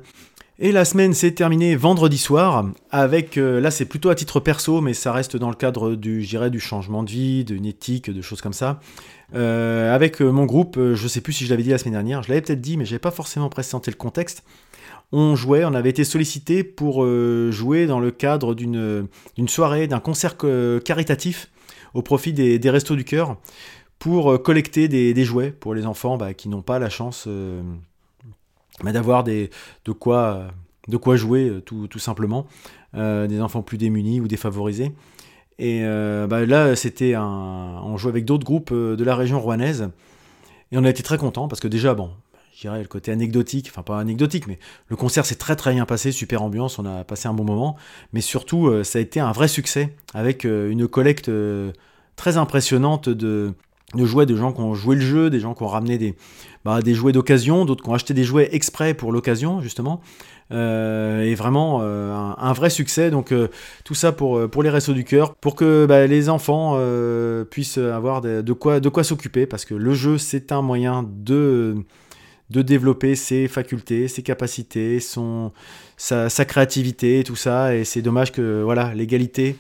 Et 0.60 0.72
la 0.72 0.86
semaine 0.86 1.14
s'est 1.14 1.32
terminée 1.32 1.76
vendredi 1.76 2.18
soir 2.18 2.66
avec, 2.92 3.38
euh, 3.38 3.60
là 3.60 3.72
c'est 3.72 3.86
plutôt 3.86 4.10
à 4.10 4.16
titre 4.16 4.40
perso, 4.40 4.82
mais 4.82 4.94
ça 4.94 5.12
reste 5.12 5.36
dans 5.36 5.50
le 5.50 5.56
cadre 5.56 5.96
du, 5.96 6.26
du 6.26 6.60
changement 6.60 7.04
de 7.04 7.10
vie, 7.10 7.44
d'une 7.44 7.66
éthique, 7.66 8.12
de 8.12 8.22
choses 8.22 8.42
comme 8.42 8.54
ça. 8.54 8.80
Euh, 9.36 9.94
avec 9.94 10.22
mon 10.22 10.46
groupe, 10.46 10.80
je 10.94 11.08
sais 11.08 11.22
plus 11.22 11.34
si 11.34 11.46
je 11.46 11.50
l'avais 11.50 11.64
dit 11.64 11.72
la 11.72 11.80
semaine 11.80 11.94
dernière, 11.94 12.22
je 12.22 12.30
l'avais 12.30 12.42
peut-être 12.42 12.62
dit, 12.62 12.78
mais 12.78 12.86
j'avais 12.86 13.00
pas 13.00 13.12
forcément 13.12 13.50
présenté 13.50 13.90
le 13.90 13.98
contexte 13.98 14.44
on 15.14 15.36
jouait, 15.36 15.64
on 15.64 15.76
avait 15.76 15.92
été 15.92 16.04
sollicité 16.04 16.64
pour 16.64 17.04
euh, 17.04 17.52
jouer 17.52 17.86
dans 17.86 18.00
le 18.00 18.10
cadre 18.10 18.56
d'une 18.56 19.08
soirée, 19.48 19.88
d'un 19.88 20.00
concert 20.00 20.36
caritatif 20.84 21.52
au 21.94 22.02
profit 22.02 22.34
des, 22.34 22.70
Restos 22.70 22.96
du 22.96 23.06
Cœur 23.06 23.38
pour 24.00 24.32
euh, 24.32 24.38
collecter 24.40 24.88
des, 24.88 25.24
jouets 25.24 25.52
pour 25.52 25.76
les 25.76 25.86
enfants 25.86 26.18
bah, 26.18 26.34
qui 26.34 26.50
n'ont 26.50 26.64
pas 26.64 26.80
la 26.80 26.90
chance 26.90 27.26
euh, 27.28 27.62
bah, 28.84 28.92
d'avoir 28.92 29.24
de 29.24 29.50
quoi, 29.92 30.50
jouer 31.16 31.62
tout, 31.64 31.88
simplement, 32.00 32.48
des 32.96 33.40
enfants 33.40 33.62
plus 33.62 33.78
démunis 33.78 34.20
ou 34.20 34.28
défavorisés. 34.28 34.92
Et 35.60 35.84
bah, 36.28 36.44
là, 36.48 36.76
c'était 36.76 37.14
un, 37.14 37.80
on 37.84 37.98
jouait 37.98 38.10
avec 38.10 38.26
d'autres 38.26 38.46
groupes 38.46 38.74
de 38.74 39.04
la 39.04 39.16
région 39.16 39.40
rouennaise. 39.40 39.92
Et 40.72 40.78
on 40.80 40.84
a 40.84 40.90
été 40.90 41.04
très 41.04 41.20
contents 41.20 41.48
parce 41.48 41.60
que 41.60 41.68
déjà, 41.68 41.94
bon, 41.94 42.10
le 42.72 42.88
côté 42.88 43.12
anecdotique, 43.12 43.68
enfin 43.70 43.84
pas 43.84 44.00
anecdotique, 44.00 44.48
mais 44.48 44.60
le 44.88 44.96
concert 44.96 45.26
s'est 45.26 45.36
très 45.36 45.56
très 45.56 45.74
bien 45.74 45.86
passé, 45.86 46.12
super 46.12 46.42
ambiance, 46.42 46.80
on 46.80 46.86
a 46.86 47.04
passé 47.04 47.28
un 47.28 47.34
bon 47.34 47.44
moment, 47.44 47.76
mais 48.14 48.22
surtout 48.22 48.68
euh, 48.68 48.84
ça 48.84 49.00
a 49.00 49.02
été 49.02 49.20
un 49.20 49.32
vrai 49.32 49.48
succès, 49.48 49.96
avec 50.14 50.46
euh, 50.46 50.70
une 50.70 50.88
collecte 50.88 51.30
euh, 51.30 51.72
très 52.16 52.38
impressionnante 52.38 53.10
de, 53.10 53.54
jouets, 53.96 54.26
de 54.26 54.36
gens 54.36 54.54
qui 54.54 54.62
ont 54.62 54.74
joué 54.74 54.96
le 54.96 55.02
jeu, 55.02 55.30
des 55.30 55.40
gens 55.40 55.54
qui 55.54 55.64
ont 55.64 55.68
ramené 55.68 55.98
des, 55.98 56.16
bah, 56.66 56.80
jouets 56.86 57.12
d'occasion, 57.12 57.66
d'autres 57.66 57.84
qui 57.84 57.90
ont 57.90 57.94
acheté 57.94 58.14
des 58.14 58.24
jouets 58.24 58.50
exprès 58.52 58.94
pour 58.94 59.12
l'occasion, 59.12 59.62
justement. 59.62 60.02
et 60.52 61.36
vraiment 61.36 61.82
un, 61.82 62.54
vrai 62.54 62.70
succès. 62.70 63.10
Donc 63.10 63.34
tout 63.84 63.96
ça 63.96 64.12
pour, 64.12 64.64
les 64.64 64.70
Restos 64.70 64.94
du 64.94 65.04
Cœur, 65.04 65.34
pour 65.36 65.56
que 65.56 65.88
bah, 65.88 66.06
les 66.06 66.30
enfants 66.30 66.80
puissent 67.50 67.80
avoir 67.80 68.22
de 68.22 68.54
quoi 68.54 69.04
s'occuper, 69.04 69.48
parce 69.48 69.66
que 69.66 69.74
le 69.74 69.94
jeu 69.94 70.20
c'est 70.20 70.52
un 70.52 70.62
moyen 70.62 71.04
de 71.04 71.84
de 72.50 72.62
développer 72.62 73.16
ses 73.16 73.48
facultés, 73.48 74.08
ses 74.08 74.22
capacités, 74.22 75.00
son, 75.00 75.52
sa, 75.98 76.30
créativité, 76.46 77.24
tout 77.24 77.36
ça. 77.36 77.76
Et 77.76 77.84
c'est 77.84 78.02
dommage 78.02 78.32
que 78.32 78.62
voilà 78.62 78.94
l'égalité, 78.94 79.56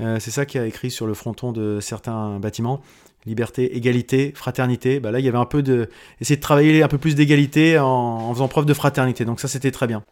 euh, 0.00 0.18
c'est 0.20 0.30
ça 0.30 0.46
qui 0.46 0.58
a 0.58 0.66
écrit 0.66 0.90
sur 0.90 1.06
le 1.06 1.14
fronton 1.14 1.52
de 1.52 1.80
certains 1.80 2.38
bâtiments. 2.38 2.82
Liberté, 3.24 3.76
égalité, 3.76 4.32
fraternité. 4.36 5.00
Bah 5.00 5.10
là, 5.10 5.18
il 5.18 5.24
y 5.24 5.28
avait 5.28 5.38
un 5.38 5.46
peu 5.46 5.62
de. 5.62 5.88
Essayer 6.20 6.36
de 6.36 6.40
travailler 6.40 6.84
un 6.84 6.88
peu 6.88 6.98
plus 6.98 7.16
d'égalité 7.16 7.76
en 7.76 8.32
faisant 8.32 8.46
preuve 8.46 8.66
de 8.66 8.74
fraternité. 8.74 9.24
Donc, 9.24 9.40
ça, 9.40 9.48
c'était 9.48 9.72
très 9.72 9.88
bien. 9.88 10.04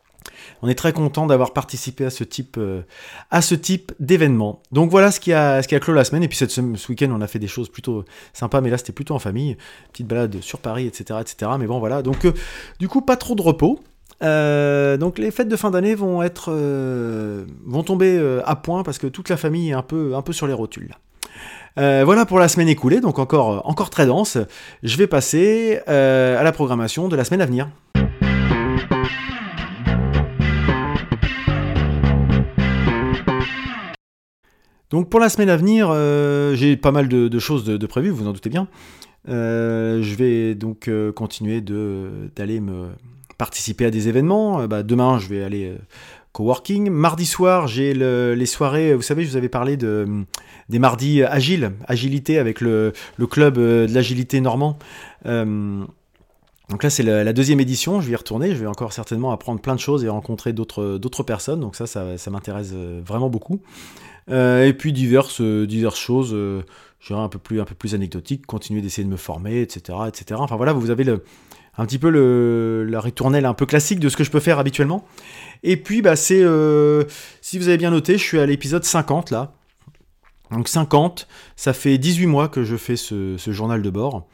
On 0.63 0.69
est 0.69 0.75
très 0.75 0.93
content 0.93 1.27
d'avoir 1.27 1.53
participé 1.53 2.05
à 2.05 2.11
ce 2.11 2.25
type, 2.25 2.57
euh, 2.59 2.83
à 3.31 3.43
ce 3.43 3.55
type 3.55 3.93
d'événement. 4.01 4.63
Donc 4.73 4.91
voilà 4.91 5.11
ce 5.11 5.21
qui, 5.21 5.33
a, 5.33 5.63
ce 5.63 5.69
clos 5.77 5.95
la 5.95 6.05
semaine. 6.05 6.23
Et 6.23 6.29
puis 6.29 6.39
ce 6.39 6.89
week-end, 6.89 7.11
on 7.13 7.21
a 7.21 7.27
fait 7.27 7.39
des 7.39 7.47
choses 7.47 7.69
plutôt 7.69 8.05
sympas, 8.33 8.61
mais 8.61 8.71
là 8.71 8.79
c'était 8.79 8.93
plutôt 8.93 9.15
en 9.15 9.19
famille. 9.19 9.57
Petite 9.93 10.07
balade 10.07 10.41
sur 10.41 10.59
Paris, 10.59 10.87
etc. 10.87 11.21
etc. 11.21 11.51
Mais 11.59 11.67
bon 11.67 11.79
voilà. 11.79 12.03
Donc 12.03 12.25
euh, 12.25 12.33
du 12.79 12.89
coup, 12.89 13.01
pas 13.01 13.17
trop 13.17 13.35
de 13.35 13.43
repos. 13.43 13.81
Euh, 14.23 14.97
donc 14.97 15.19
les 15.19 15.31
fêtes 15.31 15.49
de 15.49 15.57
fin 15.57 15.71
d'année 15.71 15.95
vont 15.95 16.23
tomber 17.85 18.41
à 18.45 18.57
point 18.57 18.83
parce 18.85 18.99
que 18.99 19.07
toute 19.07 19.29
la 19.29 19.37
famille 19.37 19.71
est 19.71 19.75
un 19.75 19.83
peu, 19.83 20.15
un 20.15 20.23
peu 20.23 20.33
sur 20.33 20.47
les 20.47 20.53
rotules. 20.53 20.95
voilà 21.77 22.25
pour 22.25 22.39
la 22.39 22.49
semaine 22.49 22.69
écoulée, 22.69 23.01
donc 23.01 23.19
encore, 23.19 23.69
encore 23.69 23.91
très 23.91 24.07
dense. 24.07 24.39
Je 24.83 24.97
vais 24.97 25.09
passer 25.09 25.81
à 25.87 26.43
la 26.43 26.53
programmation 26.53 27.09
de 27.09 27.17
la 27.17 27.25
semaine 27.25 27.43
à 27.43 27.47
venir. 27.47 27.69
Donc 34.95 35.11
pour 35.11 35.19
la 35.19 35.29
semaine 35.29 35.51
à 35.51 35.57
venir, 35.57 35.89
euh, 35.91 36.55
j'ai 36.55 36.77
pas 36.77 36.93
mal 36.93 37.09
de, 37.09 37.39
choses 37.41 37.65
de, 37.65 37.87
prévues, 37.89 38.11
vous 38.11 38.29
en 38.29 38.33
doutez 38.33 38.49
bien. 38.49 38.69
Euh, 39.29 40.01
je 40.03 40.15
vais 40.15 40.55
donc 40.55 40.87
euh, 40.87 41.11
continuer 41.11 41.61
d'aller 41.61 42.61
me 42.61 42.91
participer 43.37 43.87
à 43.87 43.91
des 43.91 44.07
événements. 44.07 44.69
Bah, 44.69 44.85
demain, 44.85 45.19
je 45.19 45.27
vais 45.27 45.43
aller 45.43 45.75
coworking. 46.31 46.91
Mardi 46.91 47.27
soir, 47.27 47.67
j'ai 47.67 47.93
les 47.93 48.47
soirées. 48.47 48.95
Vous 48.95 49.03
savez, 49.03 49.25
je 49.25 49.31
vous 49.31 49.37
avais 49.37 49.49
parlé 49.49 49.77
de, 49.77 50.07
des 50.69 50.79
mardis 50.79 51.25
agiles, 51.25 51.73
agilité 51.89 52.39
avec 52.39 52.61
le, 52.61 52.93
club 53.29 53.59
de 53.59 53.93
l'agilité 53.93 54.41
normand. 54.41 54.79
Donc 55.25 56.85
là, 56.85 56.89
c'est 56.89 57.03
la, 57.03 57.33
deuxième 57.33 57.59
édition, 57.59 58.01
je 58.01 58.07
vais 58.07 58.13
y 58.13 58.17
retourner, 58.17 58.55
je 58.55 58.61
vais 58.61 58.69
encore 58.69 58.93
certainement 58.93 59.33
apprendre 59.33 59.61
plein 59.61 59.75
de 59.75 59.81
choses 59.81 60.05
et 60.05 60.09
rencontrer 60.09 60.53
d'autres 60.53 61.25
personnes, 61.25 61.59
donc 61.59 61.75
ça, 61.75 61.89
ça, 61.89 62.31
m'intéresse 62.31 62.73
vraiment 63.05 63.29
beaucoup. 63.29 63.61
Euh, 64.31 64.67
et 64.67 64.73
puis 64.73 64.93
diverses, 64.93 65.41
diverses 65.41 65.99
choses, 65.99 66.31
je 66.31 67.07
dirais 67.07 67.21
un 67.21 67.29
peu 67.29 67.39
plus, 67.39 67.61
un 67.61 67.65
peu 67.65 67.75
plus 67.75 67.95
anecdotiques, 67.95 68.47
continuer 68.47 68.81
d'essayer 68.81 69.05
de 69.05 69.11
me 69.11 69.17
former, 69.17 69.61
etc., 69.61 69.99
etc. 70.09 70.41
Enfin 70.43 70.57
voilà, 70.57 70.73
vous 70.73 70.91
avez 70.91 71.05
un 71.77 71.87
petit 71.87 71.99
peu 71.99 72.09
la 72.89 73.01
ritournelle 73.01 73.47
un 73.47 73.55
peu 73.55 73.67
classique 73.67 74.01
de 74.01 74.09
ce 74.09 74.17
que 74.17 74.25
je 74.25 74.31
peux 74.31 74.41
faire 74.41 74.59
habituellement. 74.59 75.05
Et 75.63 75.77
puis, 75.77 76.03
bah, 76.03 76.17
c'est, 76.17 76.43
si 77.41 77.59
vous 77.59 77.69
avez 77.69 77.79
bien 77.79 77.91
noté, 77.91 78.19
je 78.19 78.23
suis 78.23 78.39
à 78.39 78.47
l'épisode 78.47 78.85
50 78.85 79.31
là. 79.31 79.55
Donc 80.51 80.69
50, 80.69 81.27
ça 81.57 81.73
fait 81.73 81.99
18 81.99 82.27
mois 82.27 82.49
que 82.49 82.65
je 82.65 82.77
fais 82.77 82.97
ce, 82.97 83.37
journal 83.49 83.83
de 83.83 83.91
bord. 83.91 84.27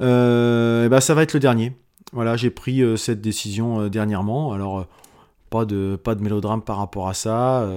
Euh, 0.00 0.86
et 0.86 0.88
ben 0.88 1.00
ça 1.00 1.14
va 1.14 1.22
être 1.22 1.34
le 1.34 1.40
dernier. 1.40 1.72
Voilà, 2.12 2.36
j'ai 2.36 2.50
pris 2.50 2.82
euh, 2.82 2.96
cette 2.96 3.20
décision 3.20 3.80
euh, 3.80 3.88
dernièrement. 3.88 4.52
Alors, 4.52 4.86
pas, 5.50 5.64
de, 5.64 5.96
pas 6.02 6.14
de 6.14 6.22
mélodrame 6.22 6.62
par 6.62 6.78
rapport 6.78 7.08
à 7.08 7.14
ça. 7.14 7.68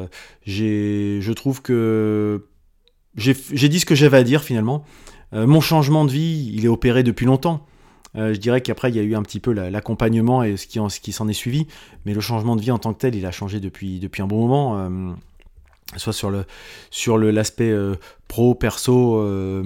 je 0.46 1.32
trouve 1.32 1.62
que 1.62 2.48
j'ai 3.16 3.70
dit 3.70 3.80
ce 3.80 3.86
que 3.86 3.96
j'avais 3.96 4.18
à 4.18 4.24
dire 4.24 4.44
finalement. 4.44 4.84
mon 5.34 5.62
changement 5.62 6.06
de 6.06 6.12
vie, 6.12 6.52
il 6.54 6.66
est 6.66 6.70
opéré 6.70 7.04
depuis 7.04 7.26
longtemps. 7.26 7.66
je 8.16 8.38
dirais 8.38 8.62
qu'après, 8.62 8.90
il 8.90 8.96
y 8.96 9.00
a 9.00 9.04
eu 9.04 9.16
un 9.16 9.24
petit 9.24 9.40
peu 9.40 9.52
l'accompagnement 9.52 10.44
et 10.44 10.58
ce 10.58 10.68
qui, 10.68 11.12
s'en 11.12 11.28
est 11.28 11.34
suivi. 11.34 11.68
Mais 12.06 12.14
le 12.14 12.22
changement 12.22 12.56
de 12.56 12.62
vie 12.62 12.72
en 12.72 12.80
tant 12.80 12.94
que 12.94 13.00
tel, 13.00 13.16
il 13.16 13.26
a 13.26 13.32
changé 13.32 13.60
depuis, 13.60 14.02
un 14.20 14.28
bon 14.28 14.48
moment 14.48 15.16
soit 15.98 16.14
sur 16.14 16.30
le 16.30 16.46
sur 16.90 17.18
le 17.18 17.32
l'aspect 17.32 17.70
euh, 17.70 17.96
pro 18.28 18.56
perso 18.56 19.18
euh, 19.18 19.64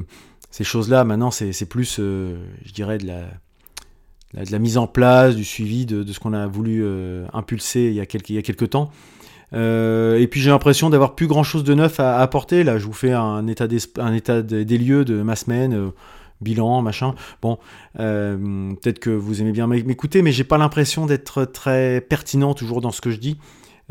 ces 0.51 0.63
choses 0.63 0.89
là 0.89 1.03
maintenant 1.03 1.31
c'est 1.31 1.65
plus 1.65 1.97
euh, 1.99 2.45
je 2.65 2.73
dirais 2.73 2.97
de 2.97 3.07
la, 3.07 3.25
de 4.35 4.51
la 4.51 4.59
mise 4.59 4.77
en 4.77 4.87
place 4.87 5.35
du 5.35 5.45
suivi 5.45 5.85
de, 5.85 6.11
ce 6.11 6.19
qu'on 6.19 6.33
a 6.33 6.45
voulu 6.47 6.85
impulser 7.33 7.87
il 7.87 7.93
y 7.93 8.01
a 8.01 8.05
quelques 8.05 8.69
temps 8.69 8.91
et 9.53 10.27
puis 10.29 10.41
j'ai 10.41 10.49
l'impression 10.49 10.89
d'avoir 10.89 11.15
plus 11.15 11.27
grand 11.27 11.43
chose 11.43 11.63
de 11.63 11.73
neuf 11.73 11.99
à, 11.99 12.19
apporter 12.19 12.63
là 12.63 12.77
je 12.77 12.85
vous 12.85 12.93
fais 12.93 13.13
un 13.13 13.47
état 13.47 13.67
des, 13.67 14.77
lieux 14.77 15.05
de 15.05 15.21
ma 15.21 15.35
semaine 15.35 15.91
bilan, 16.41 16.81
machin. 16.81 17.15
Bon, 17.41 17.57
peut-être 17.95 18.99
que 18.99 19.09
vous 19.09 19.41
aimez 19.41 19.53
bien 19.53 19.67
m'écouter, 19.67 20.21
mais 20.21 20.33
j'ai 20.33 20.43
pas 20.43 20.57
l'impression 20.57 21.05
d'être 21.05 21.45
très 21.45 22.01
pertinent 22.01 22.53
toujours 22.53 22.81
dans 22.81 22.91
ce 22.91 22.99
que 22.99 23.09
je 23.09 23.17
dis. 23.17 23.37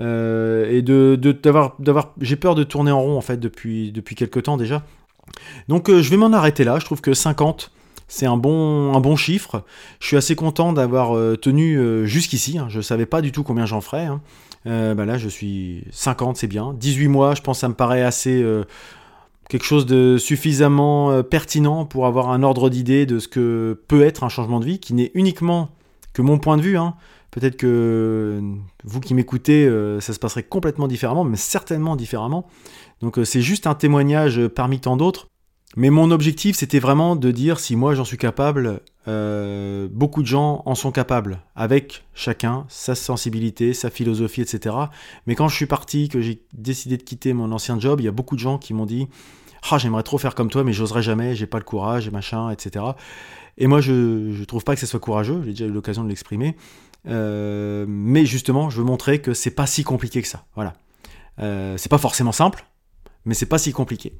Euh, 0.01 0.71
et 0.71 0.83
de, 0.83 1.17
d'avoir, 1.17 1.77
j'ai 2.21 2.37
peur 2.37 2.55
de 2.55 2.65
tourner 2.65 2.91
en 2.91 3.01
rond 3.01 3.17
en 3.17 3.21
fait 3.21 3.39
depuis, 3.39 3.93
depuis 3.93 4.17
quelques 4.17 4.43
temps 4.45 4.57
déjà. 4.57 4.83
Donc 5.69 5.89
euh, 5.89 6.03
je 6.03 6.11
vais 6.11 6.17
m'en 6.17 6.33
arrêter 6.33 6.65
là, 6.65 6.79
je 6.79 6.85
trouve 6.85 7.01
que 7.01 7.15
50 7.15 7.71
c'est 8.09 8.27
un 8.27 8.37
bon, 8.37 9.17
chiffre. 9.17 9.65
Je 10.01 10.07
suis 10.07 10.17
assez 10.17 10.37
content 10.37 10.73
d'avoir 10.73 11.17
euh, 11.17 11.37
tenu 11.37 12.07
jusqu'ici, 12.07 12.59
hein. 12.59 12.67
je 12.69 12.79
ne 12.79 12.83
savais 12.83 13.07
pas 13.07 13.21
du 13.23 13.33
tout 13.33 13.43
combien 13.43 13.67
j'en 13.67 13.81
ferais. 13.81 14.07
Hein. 14.07 14.21
Bah 14.67 15.05
là 15.05 15.19
je 15.19 15.29
suis 15.29 15.85
50 15.91 16.39
c'est 16.39 16.47
bien, 16.47 16.73
18 16.73 17.09
mois 17.09 17.35
je 17.35 17.43
pense 17.43 17.59
ça 17.59 17.69
me 17.69 17.75
paraît 17.75 18.03
assez 18.03 18.43
quelque 19.51 19.67
chose 19.67 19.85
de 19.85 20.17
suffisamment 20.17 21.23
pertinent 21.23 21.85
pour 21.85 22.07
avoir 22.07 22.31
un 22.31 22.43
ordre 22.43 22.71
d'idée 22.71 23.05
de 23.05 23.19
ce 23.19 23.29
que 23.29 23.79
peut 23.89 24.03
être 24.03 24.25
un 24.25 24.31
changement 24.31 24.61
de 24.61 24.65
vie 24.65 24.79
qui 24.79 24.95
n'est 24.95 25.11
uniquement 25.13 25.69
que 26.15 26.23
mon 26.23 26.39
point 26.39 26.57
de 26.57 26.63
vue. 26.63 26.79
Hein. 26.79 26.95
Peut-être 27.35 27.57
que 27.57 28.41
vous 28.85 29.01
qui 29.01 29.13
m'écoutez, 29.13 29.67
euh, 29.67 30.01
ça 30.01 30.13
se 30.13 30.21
passerait 30.21 30.45
complètement 30.45 30.87
différemment, 30.87 31.25
mais 31.25 31.37
certainement 31.37 31.97
différemment. 31.97 32.47
Donc 33.01 33.19
euh, 33.19 33.25
c'est 33.25 33.43
juste 33.43 33.67
un 33.67 33.75
témoignage 33.75 34.47
parmi 34.47 34.79
tant 34.79 34.97
d'autres. 34.97 35.27
Mais 35.77 35.91
mon 35.91 36.11
objectif, 36.11 36.57
c'était 36.57 36.79
vraiment 36.79 37.17
de 37.17 37.31
dire 37.31 37.59
si 37.59 37.75
moi 37.75 37.95
j'en 37.95 38.05
suis 38.05 38.17
capable, 38.17 38.81
euh, 39.09 39.89
beaucoup 39.91 40.23
de 40.23 40.27
gens 40.27 40.63
en 40.67 40.75
sont 40.75 40.93
capables, 40.93 41.41
avec 41.57 42.05
chacun 42.15 42.65
sa 42.69 42.95
sensibilité, 42.95 43.75
sa 43.75 43.91
philosophie, 43.91 44.41
etc. 44.41 44.77
Mais 45.27 45.35
quand 45.35 45.49
je 45.49 45.57
suis 45.57 45.67
parti, 45.67 46.09
que 46.09 46.21
j'ai 46.21 46.43
décidé 46.53 46.97
de 46.97 47.03
quitter 47.03 47.33
mon 47.33 47.51
ancien 47.51 47.79
job, 47.81 48.01
il 48.01 48.05
y 48.05 48.09
a 48.09 48.13
beaucoup 48.13 48.37
de 48.37 48.41
gens 48.41 48.59
qui 48.59 48.73
m'ont 48.73 48.87
dit 48.87 49.09
Ah, 49.71 49.79
j'aimerais 49.79 50.05
trop 50.05 50.19
faire 50.19 50.35
comme 50.35 50.49
toi, 50.49 50.63
mais 50.63 50.73
j'oserais 50.73 51.03
jamais, 51.03 51.35
j'ai 51.35 51.47
pas 51.47 51.59
le 51.59 51.65
courage, 51.65 52.07
et 52.07 52.11
machin, 52.11 52.51
etc. 52.51 52.85
Et 53.59 53.67
moi, 53.67 53.81
je 53.81 53.93
ne 53.93 54.45
trouve 54.45 54.65
pas 54.65 54.75
que 54.75 54.81
ce 54.81 54.87
soit 54.87 55.01
courageux, 55.01 55.43
j'ai 55.45 55.51
déjà 55.51 55.67
eu 55.67 55.71
l'occasion 55.73 56.05
de 56.05 56.09
l'exprimer. 56.09 56.57
Euh, 57.07 57.85
mais 57.89 58.27
justement, 58.27 58.71
je 58.71 58.79
veux 58.79 58.85
montrer 58.85 59.21
que 59.21 59.35
c'est 59.35 59.51
pas 59.51 59.67
si 59.67 59.85
compliqué 59.85 60.23
que 60.23 60.29
ça. 60.29 60.45
Voilà. 60.55 60.75
Euh, 61.41 61.77
c'est 61.77 61.89
pas 61.89 61.99
forcément 61.99 62.33
simple, 62.33 62.65
mais 63.25 63.35
c'est 63.35 63.47
pas 63.47 63.59
si 63.59 63.73
compliqué. 63.73 64.13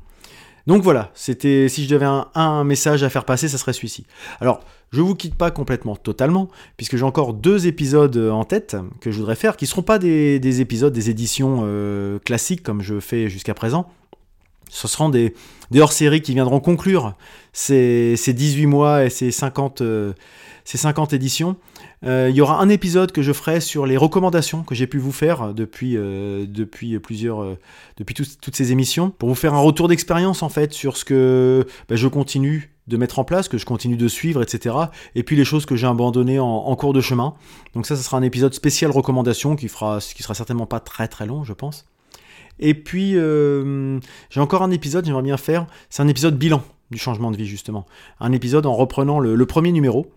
Donc 0.67 0.83
voilà, 0.83 1.11
c'était 1.15 1.69
si 1.69 1.85
je 1.85 1.91
devais 1.91 2.07
un, 2.07 2.65
message 2.65 3.03
à 3.03 3.11
faire 3.11 3.25
passer, 3.25 3.49
ça 3.49 3.59
serait 3.59 3.75
celui-ci. 3.75 4.07
Alors, 4.41 4.61
je 4.93 5.01
vous 5.03 5.15
quitte 5.15 5.35
pas 5.35 5.51
complètement, 5.51 5.97
totalement, 5.97 6.49
puisque 6.77 6.97
j'ai 6.97 7.05
encore 7.05 7.35
deux 7.35 7.67
épisodes 7.67 8.17
en 8.17 8.45
tête 8.45 8.77
que 9.01 9.11
je 9.11 9.19
voudrais 9.19 9.35
faire, 9.35 9.57
qui 9.57 9.67
seront 9.67 9.83
pas 9.83 9.99
des, 9.99 10.61
épisodes, 10.61 10.93
des 10.93 11.11
éditions 11.11 11.63
euh, 11.65 12.19
classiques 12.19 12.63
comme 12.63 12.81
je 12.81 13.01
fais 13.01 13.29
jusqu'à 13.29 13.55
présent. 13.55 13.91
Ce 14.71 14.89
seront 14.89 15.09
des, 15.09 15.35
hors-séries 15.77 16.23
qui 16.23 16.35
viendront 16.35 16.61
conclure 16.61 17.15
ces, 17.53 18.17
ces, 18.17 18.33
18 18.33 18.67
mois 18.67 19.05
et 19.05 19.11
ces 19.11 19.31
50, 19.31 19.83
ces 20.65 20.79
50 20.79 21.13
éditions. 21.13 21.57
Euh, 22.05 22.29
il 22.31 22.37
y 22.37 22.41
aura 22.41 22.61
un 22.61 22.69
épisode 22.69 23.13
que 23.13 23.23
je 23.23 23.33
ferai 23.33 23.61
sur 23.61 23.87
les 23.87 23.97
recommandations 23.97 24.63
que 24.63 24.75
j'ai 24.75 24.87
pu 24.87 24.99
vous 24.99 25.13
faire 25.13 25.55
depuis, 25.55 25.97
euh, 25.97 26.47
plusieurs, 27.03 27.43
euh, 27.43 27.59
depuis 27.97 28.15
toutes 28.15 28.57
ces 28.57 28.73
émissions, 28.73 29.11
pour 29.11 29.29
vous 29.29 29.35
faire 29.35 29.55
un 29.55 29.61
retour 29.61 29.89
d'expérience 29.89 30.43
en 30.43 30.49
fait 30.51 30.73
sur 30.73 30.97
ce 30.97 31.05
que 31.05 31.67
bah, 31.89 31.97
je 31.97 32.09
continue 32.09 32.71
de 32.89 32.99
mettre 32.99 33.19
en 33.19 33.25
place, 33.25 33.49
que 33.49 33.57
je 33.57 33.65
continue 33.65 33.97
de 33.97 34.09
suivre, 34.09 34.43
etc. 34.43 34.77
Et 35.15 35.23
puis 35.23 35.37
les 35.37 35.47
choses 35.47 35.65
que 35.65 35.77
j'ai 35.77 35.87
abandonnées 35.87 36.39
en, 36.39 36.77
cours 36.77 36.93
de 36.93 37.01
chemin. 37.01 37.33
Donc 37.75 37.87
ça, 37.87 37.97
ce 37.97 38.03
sera 38.03 38.19
un 38.19 38.23
épisode 38.23 38.53
spécial 38.53 38.91
recommandation 38.91 39.57
qui 39.57 39.69
fera, 39.69 40.01
qui 40.01 40.23
sera 40.23 40.35
certainement 40.35 40.67
pas 40.67 40.81
très 40.81 41.09
très 41.09 41.25
long, 41.25 41.45
je 41.45 41.55
pense. 41.55 41.87
Et 42.59 42.75
puis 42.75 43.13
j'ai 43.15 44.41
encore 44.41 44.63
un 44.63 44.71
épisode, 44.71 45.05
j'aimerais 45.05 45.23
bien 45.23 45.37
faire, 45.37 45.67
c'est 45.91 46.03
un 46.03 46.09
épisode 46.09 46.39
bilan 46.39 46.63
du 46.91 46.99
changement 46.99 47.31
de 47.31 47.37
vie 47.37 47.47
justement. 47.47 47.87
Un 48.21 48.33
épisode 48.33 48.67
en 48.67 48.75
reprenant 48.75 49.19
le 49.19 49.47
premier 49.47 49.73
numéro, 49.73 50.13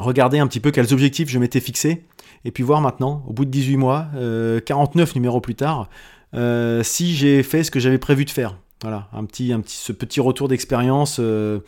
regarder 0.00 0.38
un 0.38 0.46
petit 0.46 0.60
peu 0.60 0.70
quels 0.70 0.92
objectifs 0.92 1.28
je 1.28 1.38
m'étais 1.38 1.60
fixé, 1.60 2.04
et 2.44 2.50
puis 2.50 2.62
voir 2.62 2.80
maintenant, 2.80 3.24
au 3.26 3.32
bout 3.32 3.44
de 3.44 3.50
18 3.50 3.76
mois, 3.76 4.06
49 4.12 4.16
euh, 4.16 5.12
numéros 5.14 5.40
plus 5.40 5.54
tard, 5.54 5.88
euh, 6.34 6.82
si 6.82 7.14
j'ai 7.14 7.42
fait 7.42 7.64
ce 7.64 7.70
que 7.70 7.80
j'avais 7.80 7.98
prévu 7.98 8.24
de 8.24 8.30
faire. 8.30 8.56
Voilà, 8.82 9.08
un 9.12 9.24
petit, 9.24 9.52
un 9.52 9.60
petit, 9.60 9.76
ce 9.76 9.92
petit 9.92 10.20
retour 10.20 10.46
d'expérience 10.46 11.16
euh, 11.18 11.60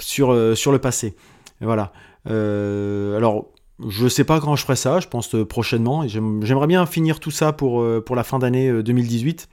sur, 0.00 0.56
sur 0.56 0.72
le 0.72 0.78
passé. 0.78 1.14
voilà. 1.60 1.92
alors, 2.26 3.46
je 3.88 4.08
sais 4.08 4.24
pas 4.24 4.40
quand 4.40 4.56
je 4.56 4.62
ferai 4.62 4.76
ça, 4.76 5.00
je 5.00 5.08
pense 5.08 5.34
prochainement. 5.48 6.06
J'aimerais 6.06 6.66
bien 6.66 6.84
finir 6.86 7.20
tout 7.20 7.30
ça 7.30 7.52
pour, 7.52 7.84
pour 8.04 8.16
la 8.16 8.24
fin 8.24 8.38
d'année 8.38 8.82
2018. 8.82 9.48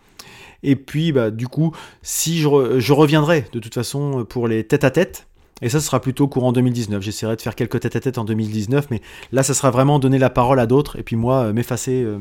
Et 0.63 0.75
puis, 0.75 1.11
bah, 1.11 1.31
du 1.31 1.47
coup, 1.47 1.73
si 2.01 2.39
je, 2.39 2.47
reviendrai 2.93 3.45
de 3.53 3.59
toute 3.59 3.73
façon 3.73 4.25
pour 4.27 4.47
les 4.47 4.63
tête-à-tête, 4.65 5.27
et 5.61 5.69
ça, 5.69 5.79
ce 5.79 5.87
sera 5.87 5.99
plutôt 5.99 6.27
courant 6.27 6.51
2019. 6.51 7.01
J'essaierai 7.01 7.35
de 7.35 7.41
faire 7.41 7.55
quelques 7.55 7.81
tête-à-tête 7.81 8.17
en 8.17 8.23
2019, 8.23 8.87
mais 8.91 9.01
là, 9.31 9.43
ça 9.43 9.53
sera 9.53 9.71
vraiment 9.71 9.99
donner 9.99 10.17
la 10.17 10.29
parole 10.29 10.59
à 10.59 10.65
d'autres 10.65 10.97
et 10.97 11.03
puis 11.03 11.15
moi, 11.15 11.43
euh, 11.43 11.53
m'effacer 11.53 12.01
euh, 12.03 12.19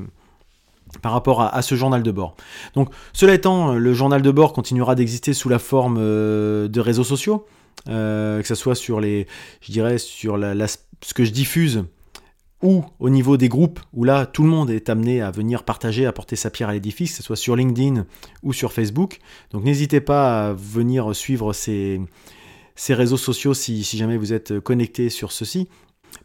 par 1.02 1.12
rapport 1.12 1.42
à, 1.42 1.62
ce 1.62 1.74
journal 1.74 2.02
de 2.02 2.10
bord. 2.10 2.34
Donc, 2.74 2.90
cela 3.12 3.34
étant, 3.34 3.74
le 3.74 3.94
journal 3.94 4.22
de 4.22 4.30
bord 4.30 4.52
continuera 4.52 4.94
d'exister 4.94 5.34
sous 5.34 5.48
la 5.48 5.58
forme 5.58 5.98
euh, 6.00 6.66
de 6.66 6.80
réseaux 6.80 7.04
sociaux, 7.04 7.46
que 7.86 8.42
ce 8.44 8.54
soit 8.54 8.74
sur 8.74 8.98
les, 8.98 9.26
je 9.60 9.70
dirais, 9.70 9.98
sur 9.98 10.38
ce 10.38 11.14
que 11.14 11.24
je 11.24 11.30
diffuse 11.30 11.84
ou 12.62 12.84
au 12.98 13.08
niveau 13.08 13.36
des 13.36 13.48
groupes 13.48 13.80
où 13.92 14.04
là 14.04 14.26
tout 14.26 14.42
le 14.42 14.48
monde 14.48 14.70
est 14.70 14.88
amené 14.88 15.22
à 15.22 15.30
venir 15.30 15.62
partager, 15.62 16.06
apporter 16.06 16.36
sa 16.36 16.50
pierre 16.50 16.70
à 16.70 16.72
l'édifice, 16.72 17.12
que 17.12 17.16
ce 17.18 17.22
soit 17.22 17.36
sur 17.36 17.54
LinkedIn 17.56 18.04
ou 18.42 18.52
sur 18.52 18.72
Facebook. 18.72 19.18
Donc 19.52 19.64
n'hésitez 19.64 20.00
pas 20.00 20.48
à 20.48 20.52
venir 20.52 21.14
suivre 21.14 21.52
ces, 21.52 22.00
ces 22.74 22.94
réseaux 22.94 23.16
sociaux 23.16 23.54
si, 23.54 23.82
jamais 23.82 24.16
vous 24.16 24.32
êtes 24.32 24.60
connecté 24.60 25.10
sur 25.10 25.32
ceci. 25.32 25.68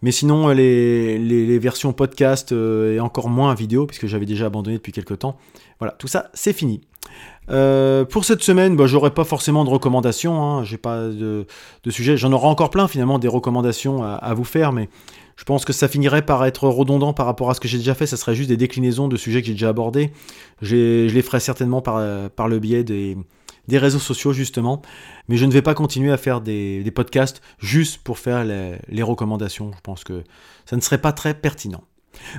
Mais 0.01 0.11
sinon, 0.11 0.49
les, 0.49 1.59
versions 1.59 1.93
podcast 1.93 2.51
euh, 2.51 2.95
et 2.95 2.99
encore 2.99 3.29
moins 3.29 3.53
vidéo, 3.53 3.85
puisque 3.85 4.07
j'avais 4.07 4.25
déjà 4.25 4.45
abandonné 4.45 4.77
depuis 4.77 4.91
quelques 4.91 5.19
temps. 5.19 5.37
Voilà, 5.79 5.93
tout 5.93 6.07
ça, 6.07 6.29
c'est 6.33 6.53
fini. 6.53 6.81
Euh, 7.49 8.05
pour 8.05 8.23
cette 8.23 8.41
semaine, 8.41 8.75
bah, 8.75 8.85
j'aurai 8.85 9.11
pas 9.11 9.23
forcément 9.23 9.65
de 9.65 9.69
recommandations, 9.69 10.41
hein, 10.41 10.63
j'ai 10.63 10.77
pas 10.77 11.07
de, 11.07 11.45
sujet. 11.89 12.17
J'en 12.17 12.31
aurai 12.31 12.47
encore 12.47 12.69
plein 12.69 12.87
finalement 12.87 13.19
des 13.19 13.27
recommandations 13.27 14.03
à, 14.03 14.33
vous 14.33 14.45
faire, 14.45 14.71
mais 14.71 14.89
je 15.35 15.43
pense 15.43 15.65
que 15.65 15.73
ça 15.73 15.87
finirait 15.87 16.25
par 16.25 16.45
être 16.45 16.67
redondant 16.67 17.13
par 17.13 17.25
rapport 17.25 17.49
à 17.49 17.53
ce 17.53 17.59
que 17.59 17.67
j'ai 17.67 17.77
déjà 17.77 17.95
fait. 17.95 18.05
Ça 18.05 18.17
serait 18.17 18.35
juste 18.35 18.49
des 18.49 18.57
déclinaisons 18.57 19.07
de 19.07 19.17
sujets 19.17 19.41
que 19.41 19.47
j'ai 19.47 19.53
déjà 19.53 19.69
abordés. 19.69 20.11
Je 20.61 21.07
les 21.07 21.21
ferai 21.21 21.39
certainement 21.39 21.81
par, 21.81 22.01
par 22.31 22.47
le 22.47 22.59
biais 22.59 22.83
des, 22.83 23.17
des 23.67 23.77
réseaux 23.77 23.99
sociaux 23.99 24.33
justement. 24.33 24.81
Mais 25.27 25.37
je 25.37 25.45
ne 25.45 25.51
vais 25.51 25.61
pas 25.61 25.73
continuer 25.73 26.11
à 26.11 26.17
faire 26.17 26.41
des, 26.41 26.91
podcasts 26.93 27.41
juste 27.59 28.03
pour 28.03 28.19
faire 28.19 28.43
les, 28.43 29.03
recommandations. 29.03 29.71
Je 29.75 29.81
pense 29.81 30.03
que 30.03 30.23
ça 30.65 30.75
ne 30.75 30.81
serait 30.81 30.99
pas 30.99 31.11
très 31.11 31.33
pertinent. 31.33 31.83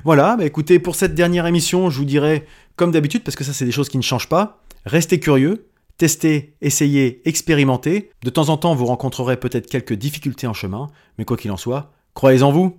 Voilà, 0.04 0.36
bah 0.36 0.44
écoutez, 0.44 0.78
pour 0.78 0.94
cette 0.94 1.14
dernière 1.14 1.46
émission, 1.46 1.90
je 1.90 1.98
vous 1.98 2.04
dirais, 2.04 2.46
comme 2.76 2.92
d'habitude, 2.92 3.24
parce 3.24 3.34
que 3.34 3.42
ça 3.42 3.52
c'est 3.52 3.64
des 3.64 3.72
choses 3.72 3.88
qui 3.88 3.96
ne 3.96 4.02
changent 4.02 4.28
pas, 4.28 4.62
restez 4.86 5.18
curieux, 5.18 5.66
testez, 5.98 6.54
essayez, 6.60 7.20
expérimentez. 7.28 8.10
De 8.22 8.30
temps 8.30 8.50
en 8.50 8.56
temps, 8.56 8.76
vous 8.76 8.86
rencontrerez 8.86 9.36
peut-être 9.36 9.68
quelques 9.68 9.94
difficultés 9.94 10.46
en 10.46 10.54
chemin, 10.54 10.86
mais 11.18 11.24
quoi 11.24 11.36
qu'il 11.36 11.50
en 11.50 11.56
soit, 11.56 11.92
Croyez 12.14 12.44
en 12.44 12.52
vous 12.52 12.76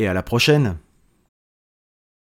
et 0.00 0.08
à 0.08 0.14
la 0.14 0.22
prochaine 0.22 0.76